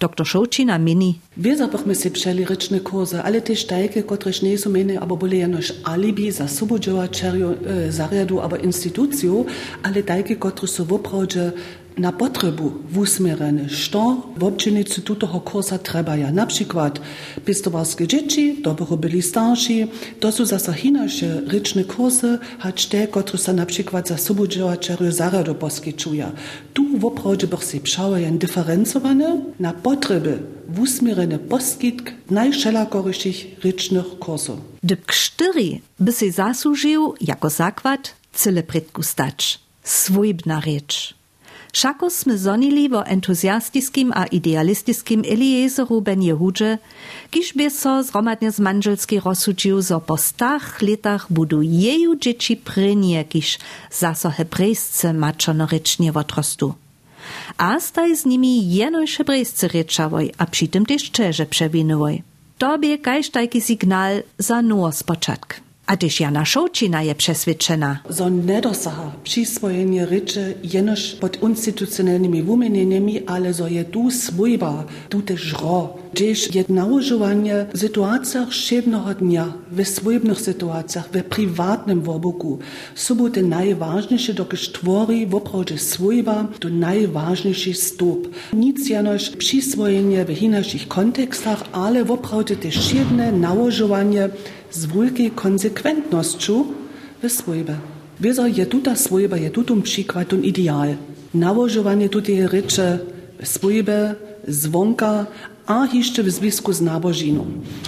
Dr. 0.00 0.24
Šovčina 0.24 0.78
meni. 0.78 1.20
Vezapah 1.36 1.86
mi 1.86 1.94
se 1.94 2.12
pšeli 2.12 2.44
rečne 2.44 2.78
koze, 2.78 3.20
ali 3.24 3.40
te 3.40 3.54
štajke, 3.54 4.02
kot 4.02 4.24
rečne 4.24 4.58
so 4.58 4.70
meni, 4.70 4.98
abo 5.00 5.16
bolejenoš 5.16 5.72
alibi 5.84 6.30
za 6.30 6.48
sobođevačarjo, 6.48 7.50
eh, 7.50 7.90
zarjadu, 7.90 8.40
abo 8.42 8.56
institucijo, 8.56 9.44
ali 9.82 10.06
tajke, 10.06 10.34
kot 10.34 10.60
so 10.68 10.84
vopravđe 10.84 11.50
na 11.98 12.12
potrebu 12.12 12.72
usmierene, 12.96 13.68
što 13.68 14.16
w 14.36 14.44
občinicu 14.44 15.02
tutoho 15.02 15.40
kursa 15.40 15.78
trebaja. 15.78 16.30
Na 16.30 16.46
przykład 16.46 17.00
pistowarskie 17.44 18.06
dzieci, 18.06 18.62
starsi, 19.22 19.86
to 20.20 20.32
są 20.32 20.46
zasa 20.46 20.72
ryczne 21.46 21.84
kursy, 21.84 22.38
hać 22.58 22.86
te, 22.86 23.08
które 23.08 23.38
są 23.38 23.52
na 23.52 23.66
za 24.04 24.18
subodziełaczeriu 24.18 25.12
zariadu 25.12 25.54
poskyčuja. 25.54 26.32
Tu 26.72 26.84
w 26.98 27.64
si 27.64 27.80
pšała 27.80 28.18
jen 28.18 28.38
diferencowane 28.38 29.40
na 29.60 29.72
potrzeby 29.72 30.38
usmierene 30.82 31.38
poskytk 31.38 32.12
najszelakorejszych 32.30 33.64
rycznych 33.64 34.18
kursów. 34.18 34.60
Dyb 34.82 35.06
4 35.06 35.80
by 36.00 36.12
si 36.12 36.30
zasłużył 36.30 37.14
jako 37.20 37.50
zakład 37.50 38.14
cyle 38.32 38.62
predku 38.62 39.02
stać. 39.02 39.60
Šako 41.72 42.10
sme 42.10 42.36
zonili 42.36 42.88
vo 42.88 43.04
entuzjastiskim 43.06 44.12
a 44.14 44.24
idealistiskim 44.32 45.20
Eliezeru 45.20 46.00
ben 46.00 46.22
Jehudže, 46.22 46.78
kiž 47.30 47.52
by 47.52 47.68
so 47.70 48.02
zromadne 48.02 48.48
z 48.48 48.58
manželski 48.60 49.20
rozsudžił, 49.20 49.82
zo 49.84 50.00
po 50.00 50.16
stach 50.16 50.80
letach 50.82 51.28
budu 51.28 51.62
jeju 51.62 52.16
dzieci 52.16 52.56
prynie, 52.56 53.24
kiž 53.24 53.58
zaso 53.92 54.30
hebrejsce 54.30 55.12
maczonorycznie 55.12 56.12
otrostu. 56.12 56.74
A 57.58 57.80
staj 57.80 58.16
z 58.16 58.24
nimi 58.24 58.74
jenoś 58.74 59.16
hebrejscy 59.16 59.68
ryczawoj, 59.68 60.32
a 60.38 60.46
przy 60.46 60.68
tym 60.68 60.86
też 60.86 61.10
czerze 61.10 61.46
przewinywoj. 61.46 62.22
Tobie 62.58 62.98
signal 63.60 64.22
za 64.38 64.62
nowo 64.62 64.92
spoczatk. 64.92 65.67
A 65.88 65.96
też 65.96 66.20
Jana 66.20 66.44
Szołcina 66.44 67.02
je 67.02 67.14
przesvědčena. 67.14 67.98
So 68.10 68.30
nedosaha 68.30 69.12
przyswojenie 69.24 70.06
ryczy 70.06 70.54
jenoż 70.64 71.16
pod 71.20 71.42
instytucjonalnymi 71.42 72.42
wumienieniami, 72.42 73.26
ale 73.26 73.54
so 73.54 73.68
je 73.68 73.84
tu 73.84 74.10
swójba, 74.10 74.84
tu 75.08 75.22
też 75.22 75.52
ro. 75.52 75.96
Gdzieś 76.12 76.54
je 76.54 76.64
nałożowanie 76.68 77.66
w 77.74 77.78
sytuacjach 77.78 78.52
szybnego 78.52 79.14
dnia, 79.14 79.52
w 79.72 79.84
swójbnych 79.84 80.40
sytuacjach, 80.40 81.08
w 81.12 81.22
prywatnym 81.22 82.02
woboku, 82.02 82.58
te 83.32 83.42
najważniejsze, 83.42 84.34
dokąd 84.34 84.72
tworzy 84.72 85.26
w 85.26 85.34
oprodzie 85.34 85.78
swójba, 85.78 86.46
to 86.60 86.68
najważniejszy 86.68 87.74
stop. 87.74 88.28
Nic 88.52 88.88
jenoż 88.88 89.30
przyswojenie 89.30 90.24
w 90.24 90.42
innych 90.42 90.88
kontekstach, 90.88 91.64
ale 91.72 92.04
w 92.04 92.10
oprodzie 92.10 92.56
też 92.56 92.94
jedne 92.94 93.32
nałożowanie 93.32 94.28
z 94.72 94.84
veliki 94.84 95.30
konsekventnostjo 95.30 96.64
v 97.22 97.28
svojbe. 97.28 97.78
Vezo 98.20 98.46
je 98.46 98.66
tuta 98.66 98.94
svojba, 98.94 99.36
je 99.36 99.50
tutum 99.50 99.82
příklad, 99.82 100.32
un 100.32 100.42
ideál. 100.44 100.96
Nałożowanie 101.34 102.08
tutaj 102.08 102.46
rycze 102.46 102.98
swojbe, 103.42 104.14
zvonka, 104.48 105.26
a 105.66 105.86
jeszcze 105.92 106.22
w 106.22 106.30
związku 106.30 106.72
z 106.72 106.80
nabożiną. 106.80 107.44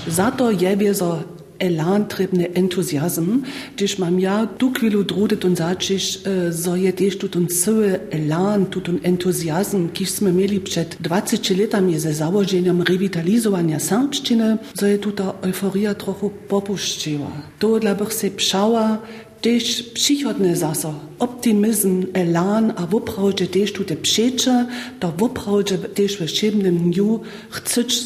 Za 0.08 0.30
to 0.30 0.50
je 0.50 0.76
wiezo 0.76 1.24
elan 1.60 2.04
trebny 2.06 2.52
entuzjazm, 2.54 3.42
gdyż 3.76 3.98
mam 3.98 4.20
ja 4.20 4.46
tu 4.46 4.72
chwilu 4.72 5.04
drudy 5.04 5.36
tun 5.36 5.56
zaczysz, 5.56 6.20
so 6.52 6.76
je 6.76 6.92
też 6.92 7.18
tutun 7.18 7.46
cały 7.46 8.00
elan, 8.10 8.66
tutun 8.66 8.98
entuzjazm, 9.02 9.88
kiśmy 9.88 10.32
mieli 10.32 10.60
przed 10.60 10.96
20 11.00 11.54
latami 11.60 11.98
ze 11.98 12.14
założeniem 12.14 12.82
rewitalizowania 12.82 13.78
serbszczyny, 13.80 14.58
so 14.74 14.86
je 14.86 14.98
tuta 14.98 15.34
euforia 15.42 15.94
trochę 15.94 16.30
popuszczyła. 16.48 17.30
To 17.58 17.80
dla 17.80 17.94
bych 17.94 18.14
se 18.14 18.30
pszała, 18.30 18.98
też 19.40 19.82
przychodne 19.82 20.56
zaso, 20.56 20.94
optymizm, 21.18 22.06
elan, 22.12 22.72
a 22.76 22.86
woprawdzie 22.86 23.46
też 23.46 23.72
tu 23.72 23.84
te 23.84 23.96
przecze, 23.96 24.66
to 25.00 25.12
woprawdzie 25.18 25.78
też 25.78 26.16
w 26.16 26.30
siedmym 26.30 26.90
dniu 26.90 27.20
chcesz. 27.50 28.04